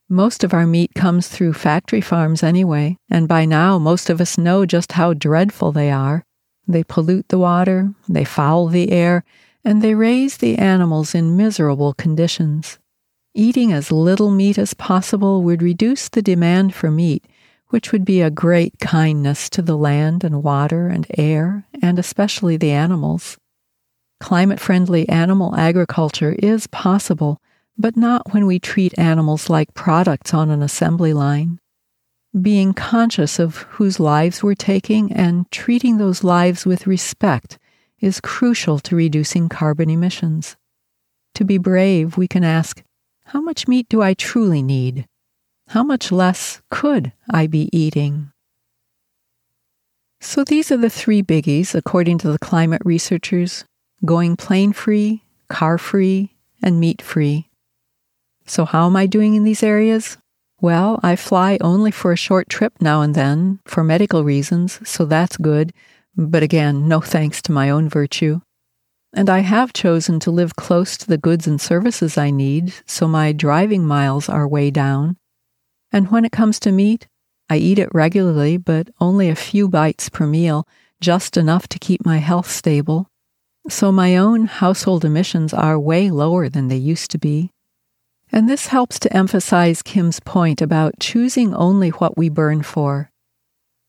Most 0.09 0.43
of 0.43 0.53
our 0.53 0.67
meat 0.67 0.93
comes 0.93 1.29
through 1.29 1.53
factory 1.53 2.01
farms 2.01 2.43
anyway, 2.43 2.97
and 3.09 3.27
by 3.29 3.45
now 3.45 3.79
most 3.79 4.09
of 4.09 4.19
us 4.19 4.37
know 4.37 4.65
just 4.65 4.91
how 4.91 5.13
dreadful 5.13 5.71
they 5.71 5.89
are. 5.89 6.25
They 6.67 6.83
pollute 6.83 7.29
the 7.29 7.39
water, 7.39 7.93
they 8.09 8.25
foul 8.25 8.67
the 8.67 8.91
air, 8.91 9.23
and 9.63 9.81
they 9.81 9.95
raise 9.95 10.37
the 10.37 10.57
animals 10.57 11.15
in 11.15 11.37
miserable 11.37 11.93
conditions. 11.93 12.77
Eating 13.33 13.71
as 13.71 13.91
little 13.91 14.29
meat 14.29 14.57
as 14.57 14.73
possible 14.73 15.43
would 15.43 15.61
reduce 15.61 16.09
the 16.09 16.21
demand 16.21 16.75
for 16.75 16.91
meat, 16.91 17.25
which 17.69 17.93
would 17.93 18.03
be 18.03 18.21
a 18.21 18.29
great 18.29 18.79
kindness 18.79 19.49
to 19.49 19.61
the 19.61 19.77
land 19.77 20.25
and 20.25 20.43
water 20.43 20.89
and 20.89 21.07
air, 21.17 21.65
and 21.81 21.97
especially 21.97 22.57
the 22.57 22.71
animals. 22.71 23.37
Climate 24.21 24.59
friendly 24.59 25.09
animal 25.09 25.55
agriculture 25.55 26.35
is 26.37 26.67
possible, 26.67 27.41
but 27.75 27.97
not 27.97 28.31
when 28.31 28.45
we 28.45 28.59
treat 28.59 28.97
animals 28.97 29.49
like 29.49 29.73
products 29.73 30.31
on 30.31 30.51
an 30.51 30.61
assembly 30.61 31.11
line. 31.11 31.59
Being 32.39 32.73
conscious 32.73 33.39
of 33.39 33.63
whose 33.73 33.99
lives 33.99 34.43
we're 34.43 34.53
taking 34.53 35.11
and 35.11 35.49
treating 35.51 35.97
those 35.97 36.23
lives 36.23 36.67
with 36.67 36.85
respect 36.85 37.57
is 37.99 38.21
crucial 38.21 38.77
to 38.81 38.95
reducing 38.95 39.49
carbon 39.49 39.89
emissions. 39.89 40.55
To 41.33 41.43
be 41.43 41.57
brave, 41.57 42.15
we 42.15 42.27
can 42.27 42.43
ask, 42.43 42.83
how 43.25 43.41
much 43.41 43.67
meat 43.67 43.89
do 43.89 44.03
I 44.03 44.13
truly 44.13 44.61
need? 44.61 45.07
How 45.69 45.81
much 45.81 46.11
less 46.11 46.61
could 46.69 47.11
I 47.27 47.47
be 47.47 47.69
eating? 47.73 48.31
So 50.21 50.43
these 50.43 50.71
are 50.71 50.77
the 50.77 50.91
three 50.91 51.23
biggies, 51.23 51.73
according 51.73 52.19
to 52.19 52.31
the 52.31 52.37
climate 52.37 52.83
researchers 52.85 53.65
going 54.03 54.35
plane 54.35 54.73
free, 54.73 55.23
car 55.49 55.77
free, 55.77 56.35
and 56.61 56.79
meat 56.79 57.01
free. 57.01 57.49
So, 58.45 58.65
how 58.65 58.85
am 58.87 58.95
I 58.95 59.05
doing 59.05 59.35
in 59.35 59.43
these 59.43 59.63
areas? 59.63 60.17
Well, 60.59 60.99
I 61.01 61.15
fly 61.15 61.57
only 61.61 61.91
for 61.91 62.11
a 62.11 62.17
short 62.17 62.49
trip 62.49 62.73
now 62.79 63.01
and 63.01 63.15
then 63.15 63.59
for 63.65 63.83
medical 63.83 64.23
reasons, 64.23 64.79
so 64.87 65.05
that's 65.05 65.37
good, 65.37 65.73
but 66.15 66.43
again, 66.43 66.87
no 66.87 67.01
thanks 67.01 67.41
to 67.43 67.51
my 67.51 67.69
own 67.69 67.89
virtue. 67.89 68.41
And 69.13 69.29
I 69.29 69.39
have 69.39 69.73
chosen 69.73 70.19
to 70.21 70.31
live 70.31 70.55
close 70.55 70.97
to 70.97 71.07
the 71.07 71.17
goods 71.17 71.47
and 71.47 71.59
services 71.59 72.17
I 72.17 72.31
need, 72.31 72.73
so 72.85 73.07
my 73.07 73.33
driving 73.33 73.85
miles 73.85 74.29
are 74.29 74.47
way 74.47 74.71
down. 74.71 75.17
And 75.91 76.11
when 76.11 76.23
it 76.23 76.31
comes 76.31 76.59
to 76.61 76.71
meat, 76.71 77.07
I 77.49 77.57
eat 77.57 77.79
it 77.79 77.89
regularly, 77.93 78.55
but 78.55 78.89
only 79.01 79.27
a 79.27 79.35
few 79.35 79.67
bites 79.67 80.07
per 80.07 80.25
meal, 80.25 80.65
just 81.01 81.35
enough 81.35 81.67
to 81.69 81.79
keep 81.79 82.05
my 82.05 82.19
health 82.19 82.49
stable. 82.49 83.10
So 83.69 83.91
my 83.91 84.17
own 84.17 84.45
household 84.45 85.05
emissions 85.05 85.53
are 85.53 85.79
way 85.79 86.09
lower 86.09 86.49
than 86.49 86.67
they 86.67 86.77
used 86.77 87.11
to 87.11 87.17
be. 87.17 87.51
And 88.31 88.49
this 88.49 88.67
helps 88.67 88.97
to 88.99 89.15
emphasize 89.15 89.81
Kim's 89.81 90.19
point 90.19 90.61
about 90.61 90.99
choosing 90.99 91.53
only 91.53 91.89
what 91.89 92.17
we 92.17 92.29
burn 92.29 92.63
for. 92.63 93.11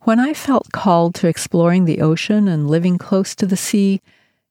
When 0.00 0.18
I 0.18 0.34
felt 0.34 0.72
called 0.72 1.14
to 1.16 1.28
exploring 1.28 1.84
the 1.84 2.00
ocean 2.00 2.48
and 2.48 2.68
living 2.68 2.98
close 2.98 3.36
to 3.36 3.46
the 3.46 3.56
sea, 3.56 4.00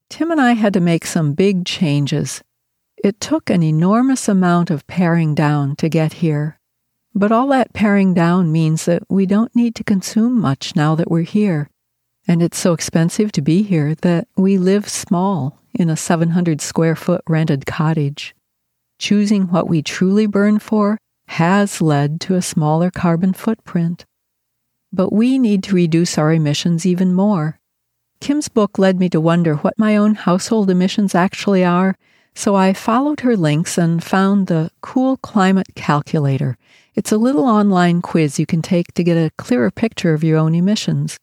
Tim 0.09 0.31
and 0.31 0.39
I 0.39 0.53
had 0.53 0.73
to 0.73 0.79
make 0.79 1.05
some 1.05 1.33
big 1.33 1.65
changes. 1.65 2.41
It 3.03 3.19
took 3.19 3.49
an 3.49 3.61
enormous 3.61 4.29
amount 4.29 4.69
of 4.69 4.87
paring 4.87 5.35
down 5.35 5.75
to 5.77 5.89
get 5.89 6.13
here. 6.13 6.57
But 7.13 7.31
all 7.31 7.47
that 7.47 7.73
paring 7.73 8.13
down 8.13 8.51
means 8.51 8.85
that 8.85 9.03
we 9.09 9.25
don't 9.25 9.55
need 9.55 9.75
to 9.75 9.83
consume 9.83 10.39
much 10.39 10.75
now 10.75 10.95
that 10.95 11.11
we're 11.11 11.23
here. 11.23 11.69
And 12.27 12.41
it's 12.43 12.57
so 12.57 12.73
expensive 12.73 13.31
to 13.33 13.41
be 13.41 13.63
here 13.63 13.95
that 13.95 14.27
we 14.35 14.57
live 14.57 14.87
small 14.87 15.59
in 15.73 15.89
a 15.89 15.97
700 15.97 16.61
square 16.61 16.95
foot 16.95 17.21
rented 17.27 17.65
cottage. 17.65 18.35
Choosing 18.99 19.47
what 19.47 19.67
we 19.67 19.81
truly 19.81 20.27
burn 20.27 20.59
for 20.59 20.97
has 21.27 21.81
led 21.81 22.21
to 22.21 22.35
a 22.35 22.41
smaller 22.41 22.91
carbon 22.91 23.33
footprint. 23.33 24.05
But 24.93 25.13
we 25.13 25.39
need 25.39 25.63
to 25.63 25.75
reduce 25.75 26.17
our 26.17 26.33
emissions 26.33 26.85
even 26.85 27.13
more. 27.13 27.59
Kim's 28.19 28.49
book 28.49 28.77
led 28.77 28.99
me 28.99 29.09
to 29.09 29.21
wonder 29.21 29.55
what 29.55 29.79
my 29.79 29.97
own 29.97 30.13
household 30.13 30.69
emissions 30.69 31.15
actually 31.15 31.63
are, 31.63 31.95
so 32.35 32.55
I 32.55 32.73
followed 32.73 33.21
her 33.21 33.35
links 33.35 33.77
and 33.77 34.03
found 34.03 34.47
the 34.47 34.69
Cool 34.81 35.17
Climate 35.17 35.73
Calculator. 35.75 36.57
It's 36.93 37.11
a 37.11 37.17
little 37.17 37.45
online 37.45 38.01
quiz 38.01 38.37
you 38.37 38.45
can 38.45 38.61
take 38.61 38.93
to 38.93 39.03
get 39.03 39.17
a 39.17 39.31
clearer 39.37 39.71
picture 39.71 40.13
of 40.13 40.23
your 40.23 40.37
own 40.37 40.53
emissions. 40.53 41.17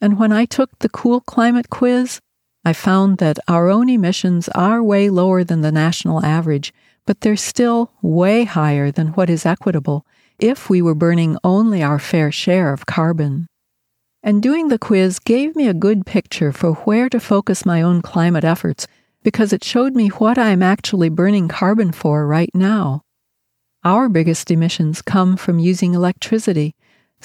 And 0.00 0.18
when 0.18 0.32
I 0.32 0.44
took 0.44 0.78
the 0.78 0.88
Cool 0.88 1.20
Climate 1.20 1.70
quiz, 1.70 2.20
I 2.64 2.72
found 2.72 3.18
that 3.18 3.38
our 3.48 3.68
own 3.68 3.88
emissions 3.88 4.48
are 4.50 4.82
way 4.82 5.08
lower 5.08 5.44
than 5.44 5.60
the 5.60 5.72
national 5.72 6.24
average, 6.24 6.72
but 7.06 7.20
they're 7.20 7.36
still 7.36 7.92
way 8.02 8.44
higher 8.44 8.90
than 8.90 9.08
what 9.08 9.30
is 9.30 9.46
equitable 9.46 10.04
if 10.38 10.68
we 10.68 10.82
were 10.82 10.94
burning 10.94 11.38
only 11.42 11.82
our 11.82 11.98
fair 11.98 12.30
share 12.30 12.72
of 12.72 12.86
carbon 12.86 13.46
and 14.26 14.42
doing 14.42 14.66
the 14.66 14.78
quiz 14.78 15.20
gave 15.20 15.54
me 15.54 15.68
a 15.68 15.72
good 15.72 16.04
picture 16.04 16.50
for 16.50 16.72
where 16.72 17.08
to 17.08 17.20
focus 17.20 17.64
my 17.64 17.80
own 17.80 18.02
climate 18.02 18.42
efforts 18.42 18.88
because 19.22 19.52
it 19.52 19.62
showed 19.62 19.94
me 19.94 20.08
what 20.08 20.36
I'm 20.36 20.64
actually 20.64 21.08
burning 21.08 21.46
carbon 21.46 21.92
for 21.92 22.26
right 22.26 22.50
now. 22.52 23.02
Our 23.84 24.08
biggest 24.08 24.50
emissions 24.50 25.00
come 25.00 25.36
from 25.36 25.60
using 25.60 25.94
electricity, 25.94 26.74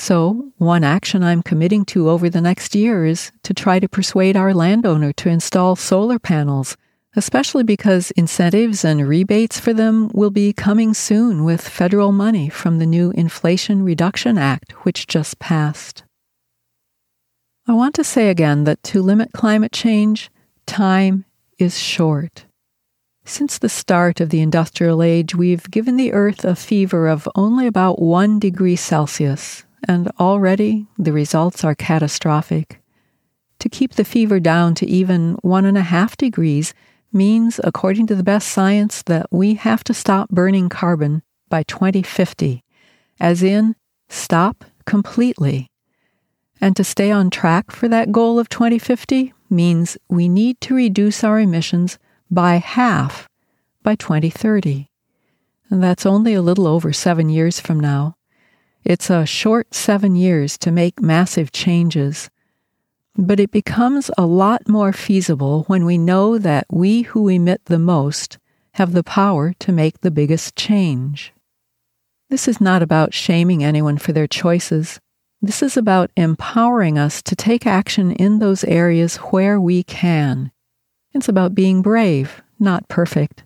so 0.02 0.52
one 0.58 0.84
action 0.84 1.24
I'm 1.24 1.44
committing 1.44 1.86
to 1.86 2.10
over 2.10 2.28
the 2.28 2.42
next 2.42 2.74
year 2.74 3.06
is 3.06 3.32
to 3.44 3.54
try 3.54 3.80
to 3.80 3.88
persuade 3.88 4.36
our 4.36 4.52
landowner 4.52 5.14
to 5.14 5.30
install 5.30 5.76
solar 5.76 6.18
panels, 6.18 6.76
especially 7.16 7.64
because 7.64 8.10
incentives 8.12 8.84
and 8.84 9.08
rebates 9.08 9.60
for 9.60 9.74
them 9.74 10.10
will 10.12 10.32
be 10.32 10.54
coming 10.54 10.96
soon 10.96 11.44
with 11.44 11.62
federal 11.62 12.12
money 12.12 12.50
from 12.50 12.80
the 12.80 12.88
new 12.88 13.12
Inflation 13.12 13.84
Reduction 13.84 14.40
Act, 14.40 14.72
which 14.84 15.06
just 15.06 15.38
passed. 15.38 16.04
I 17.68 17.74
want 17.74 17.94
to 17.94 18.04
say 18.04 18.30
again 18.30 18.64
that 18.64 18.82
to 18.86 19.04
limit 19.04 19.34
climate 19.34 19.72
change, 19.72 20.32
time 20.66 21.26
is 21.60 21.78
short. 21.78 22.46
Since 23.24 23.60
the 23.60 23.70
start 23.70 24.20
of 24.20 24.32
the 24.32 24.42
industrial 24.42 25.04
age, 25.04 25.36
we've 25.36 25.70
given 25.70 25.96
the 25.96 26.12
Earth 26.12 26.44
a 26.44 26.56
fever 26.56 27.08
of 27.08 27.30
only 27.36 27.68
about 27.68 28.02
one 28.02 28.40
degree 28.40 28.76
Celsius, 28.76 29.64
and 29.88 30.12
already 30.20 30.88
the 30.98 31.14
results 31.14 31.64
are 31.64 31.76
catastrophic. 31.76 32.82
To 33.60 33.70
keep 33.70 33.94
the 33.94 34.04
fever 34.04 34.40
down 34.40 34.76
to 34.76 34.88
even 34.88 35.34
one 35.42 35.66
and 35.66 35.78
a 35.78 35.82
half 35.82 36.18
degrees 36.18 36.74
means, 37.14 37.60
according 37.64 38.08
to 38.08 38.16
the 38.16 38.24
best 38.24 38.48
science, 38.48 39.04
that 39.04 39.28
we 39.32 39.56
have 39.56 39.84
to 39.86 39.94
stop 39.94 40.30
burning 40.30 40.70
carbon 40.70 41.22
by 41.50 41.64
2050, 41.64 42.64
as 43.20 43.44
in, 43.44 43.76
stop 44.10 44.66
completely. 44.86 45.68
And 46.60 46.76
to 46.76 46.84
stay 46.84 47.12
on 47.12 47.30
track 47.30 47.72
for 47.72 47.88
that 47.88 48.12
goal 48.12 48.40
of 48.40 48.50
2050 48.50 49.34
means 49.50 49.98
we 50.10 50.30
need 50.30 50.62
to 50.62 50.76
reduce 50.76 51.24
our 51.24 51.40
emissions 51.40 52.00
by 52.30 52.56
half 52.56 53.28
by 53.84 53.96
2030. 53.96 54.90
And 55.70 55.84
that's 55.84 56.06
only 56.06 56.34
a 56.34 56.42
little 56.42 56.68
over 56.68 56.94
seven 56.94 57.30
years 57.30 57.60
from 57.60 57.80
now. 57.80 58.16
It's 58.84 59.10
a 59.10 59.26
short 59.26 59.74
seven 59.74 60.16
years 60.16 60.58
to 60.60 60.72
make 60.72 61.02
massive 61.02 61.52
changes. 61.52 62.30
But 63.16 63.40
it 63.40 63.52
becomes 63.52 64.10
a 64.18 64.26
lot 64.26 64.68
more 64.68 64.94
feasible 64.94 65.64
when 65.68 65.86
we 65.86 65.98
know 65.98 66.38
that 66.38 66.66
we 66.72 67.04
who 67.04 67.28
emit 67.28 67.66
the 67.66 67.80
most 67.80 68.38
have 68.76 68.94
the 68.94 69.04
power 69.04 69.54
to 69.60 69.72
make 69.72 70.02
the 70.02 70.12
biggest 70.12 70.56
change. 70.56 71.34
This 72.30 72.48
is 72.48 72.62
not 72.62 72.82
about 72.82 73.14
shaming 73.14 73.64
anyone 73.64 73.98
for 73.98 74.14
their 74.14 74.28
choices. 74.28 75.00
This 75.42 75.62
is 75.62 75.76
about 75.76 76.12
empowering 76.16 76.98
us 76.98 77.22
to 77.24 77.36
take 77.36 77.68
action 77.68 78.12
in 78.14 78.40
those 78.40 78.64
areas 78.64 79.18
where 79.18 79.60
we 79.60 79.84
can. 79.84 80.52
It's 81.14 81.28
about 81.28 81.54
being 81.54 81.82
brave, 81.82 82.42
not 82.58 82.88
perfect. 82.88 83.44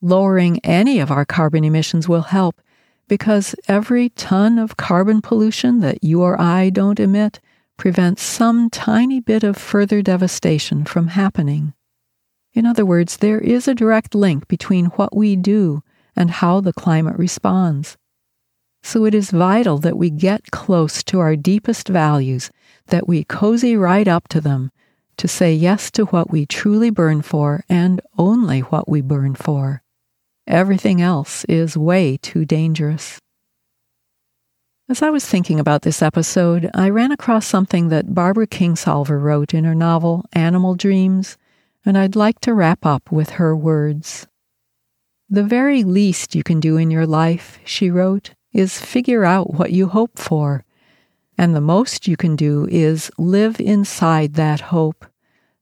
Lowering 0.00 0.58
any 0.64 0.98
of 0.98 1.12
our 1.12 1.24
carbon 1.24 1.62
emissions 1.62 2.08
will 2.08 2.22
help 2.22 2.60
because 3.12 3.54
every 3.68 4.08
ton 4.08 4.58
of 4.58 4.78
carbon 4.78 5.20
pollution 5.20 5.80
that 5.80 6.02
you 6.02 6.22
or 6.22 6.40
I 6.40 6.70
don't 6.70 6.98
emit 6.98 7.40
prevents 7.76 8.22
some 8.22 8.70
tiny 8.70 9.20
bit 9.20 9.44
of 9.44 9.58
further 9.58 10.00
devastation 10.00 10.86
from 10.86 11.08
happening. 11.08 11.74
In 12.54 12.64
other 12.64 12.86
words, 12.86 13.18
there 13.18 13.38
is 13.38 13.68
a 13.68 13.74
direct 13.74 14.14
link 14.14 14.48
between 14.48 14.86
what 14.96 15.14
we 15.14 15.36
do 15.36 15.82
and 16.16 16.30
how 16.30 16.62
the 16.62 16.72
climate 16.72 17.18
responds. 17.18 17.98
So 18.82 19.04
it 19.04 19.14
is 19.14 19.30
vital 19.30 19.76
that 19.80 19.98
we 19.98 20.08
get 20.08 20.50
close 20.50 21.02
to 21.02 21.20
our 21.20 21.36
deepest 21.36 21.88
values, 21.88 22.50
that 22.86 23.06
we 23.06 23.24
cozy 23.24 23.76
right 23.76 24.08
up 24.08 24.26
to 24.28 24.40
them, 24.40 24.70
to 25.18 25.28
say 25.28 25.52
yes 25.52 25.90
to 25.90 26.06
what 26.06 26.30
we 26.30 26.46
truly 26.46 26.88
burn 26.88 27.20
for 27.20 27.62
and 27.68 28.00
only 28.16 28.60
what 28.60 28.88
we 28.88 29.02
burn 29.02 29.34
for. 29.34 29.81
Everything 30.46 31.00
else 31.00 31.44
is 31.44 31.76
way 31.76 32.16
too 32.16 32.44
dangerous. 32.44 33.18
As 34.88 35.00
I 35.00 35.10
was 35.10 35.24
thinking 35.24 35.60
about 35.60 35.82
this 35.82 36.02
episode, 36.02 36.68
I 36.74 36.90
ran 36.90 37.12
across 37.12 37.46
something 37.46 37.88
that 37.88 38.14
Barbara 38.14 38.46
Kingsolver 38.46 39.22
wrote 39.22 39.54
in 39.54 39.64
her 39.64 39.74
novel 39.74 40.24
Animal 40.32 40.74
Dreams, 40.74 41.38
and 41.84 41.96
I'd 41.96 42.16
like 42.16 42.40
to 42.40 42.54
wrap 42.54 42.84
up 42.84 43.10
with 43.10 43.30
her 43.30 43.56
words. 43.56 44.26
The 45.30 45.44
very 45.44 45.84
least 45.84 46.34
you 46.34 46.42
can 46.42 46.60
do 46.60 46.76
in 46.76 46.90
your 46.90 47.06
life, 47.06 47.58
she 47.64 47.90
wrote, 47.90 48.34
is 48.52 48.80
figure 48.80 49.24
out 49.24 49.54
what 49.54 49.72
you 49.72 49.88
hope 49.88 50.18
for. 50.18 50.64
And 51.38 51.54
the 51.54 51.60
most 51.60 52.06
you 52.06 52.16
can 52.16 52.36
do 52.36 52.66
is 52.70 53.10
live 53.16 53.58
inside 53.60 54.34
that 54.34 54.60
hope, 54.60 55.06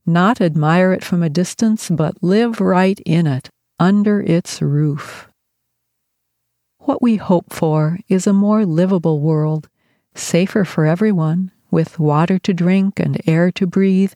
not 0.05 0.41
admire 0.41 0.93
it 0.93 1.05
from 1.05 1.23
a 1.23 1.31
distance, 1.31 1.89
but 1.89 2.21
live 2.23 2.61
right 2.61 2.99
in 3.07 3.27
it, 3.29 3.49
under 3.81 4.21
its 4.21 4.61
roof. 4.61 5.27
What 6.81 7.01
we 7.03 7.17
hope 7.17 7.53
for 7.53 7.99
is 8.09 8.27
a 8.27 8.33
more 8.33 8.67
livable 8.67 9.21
world, 9.21 9.69
safer 10.15 10.65
for 10.65 10.85
everyone, 10.85 11.51
with 11.71 11.99
water 11.99 12.39
to 12.41 12.53
drink 12.53 13.01
and 13.01 13.21
air 13.27 13.51
to 13.53 13.67
breathe, 13.67 14.13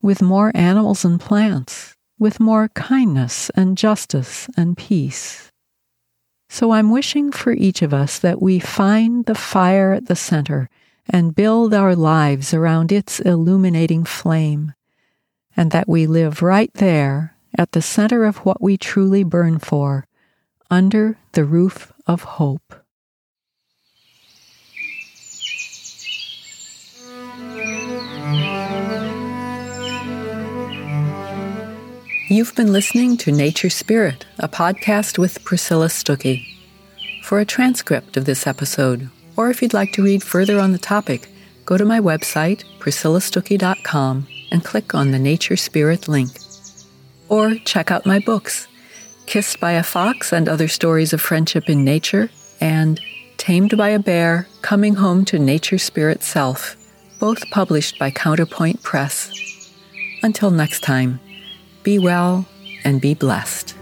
with 0.00 0.22
more 0.22 0.52
animals 0.54 1.04
and 1.04 1.20
plants, 1.20 1.96
with 2.18 2.38
more 2.38 2.68
kindness 2.68 3.50
and 3.50 3.76
justice 3.76 4.48
and 4.56 4.76
peace. 4.76 5.50
So 6.48 6.70
I'm 6.70 6.90
wishing 6.90 7.32
for 7.32 7.52
each 7.52 7.82
of 7.82 7.92
us 7.92 8.20
that 8.20 8.40
we 8.40 8.60
find 8.60 9.26
the 9.26 9.34
fire 9.34 9.92
at 9.92 10.06
the 10.06 10.16
center 10.16 10.70
and 11.08 11.34
build 11.34 11.74
our 11.74 11.96
lives 11.96 12.54
around 12.54 12.92
its 12.92 13.18
illuminating 13.20 14.04
flame, 14.04 14.74
and 15.56 15.72
that 15.72 15.88
we 15.88 16.06
live 16.06 16.40
right 16.40 16.72
there 16.74 17.34
at 17.58 17.72
the 17.72 17.82
center 17.82 18.24
of 18.24 18.38
what 18.38 18.62
we 18.62 18.76
truly 18.76 19.24
burn 19.24 19.58
for, 19.58 20.06
under 20.70 21.18
the 21.32 21.44
roof 21.44 21.92
of 22.06 22.22
hope. 22.22 22.74
You've 32.30 32.54
been 32.54 32.72
listening 32.72 33.16
to 33.18 33.32
Nature 33.32 33.70
Spirit, 33.70 34.26
a 34.38 34.48
podcast 34.48 35.18
with 35.18 35.42
Priscilla 35.44 35.86
Stuckey. 35.86 36.46
For 37.22 37.40
a 37.40 37.46
transcript 37.46 38.16
of 38.16 38.26
this 38.26 38.46
episode, 38.46 39.08
or 39.36 39.50
if 39.50 39.62
you'd 39.62 39.74
like 39.74 39.92
to 39.94 40.02
read 40.02 40.22
further 40.22 40.58
on 40.58 40.72
the 40.72 40.78
topic, 40.78 41.28
go 41.64 41.78
to 41.78 41.84
my 41.84 42.00
website, 42.00 42.64
priscillastuckey.com, 42.80 44.26
and 44.50 44.64
click 44.64 44.94
on 44.94 45.10
the 45.10 45.18
Nature 45.18 45.56
Spirit 45.56 46.06
link. 46.06 46.30
Or 47.28 47.54
check 47.64 47.90
out 47.90 48.06
my 48.06 48.18
books, 48.18 48.68
Kissed 49.26 49.60
by 49.60 49.72
a 49.72 49.82
Fox 49.82 50.32
and 50.32 50.48
Other 50.48 50.68
Stories 50.68 51.12
of 51.12 51.20
Friendship 51.20 51.68
in 51.68 51.84
Nature, 51.84 52.30
and 52.62 52.98
Tamed 53.36 53.76
by 53.76 53.90
a 53.90 53.98
Bear 53.98 54.48
Coming 54.62 54.94
Home 54.94 55.24
to 55.26 55.38
Nature 55.38 55.78
Spirit 55.78 56.22
Self, 56.22 56.76
both 57.20 57.48
published 57.50 57.98
by 57.98 58.10
Counterpoint 58.10 58.82
Press. 58.82 59.30
Until 60.22 60.50
next 60.50 60.80
time. 60.80 61.20
Be 61.82 61.98
well 61.98 62.46
and 62.84 63.00
be 63.00 63.14
blessed. 63.14 63.77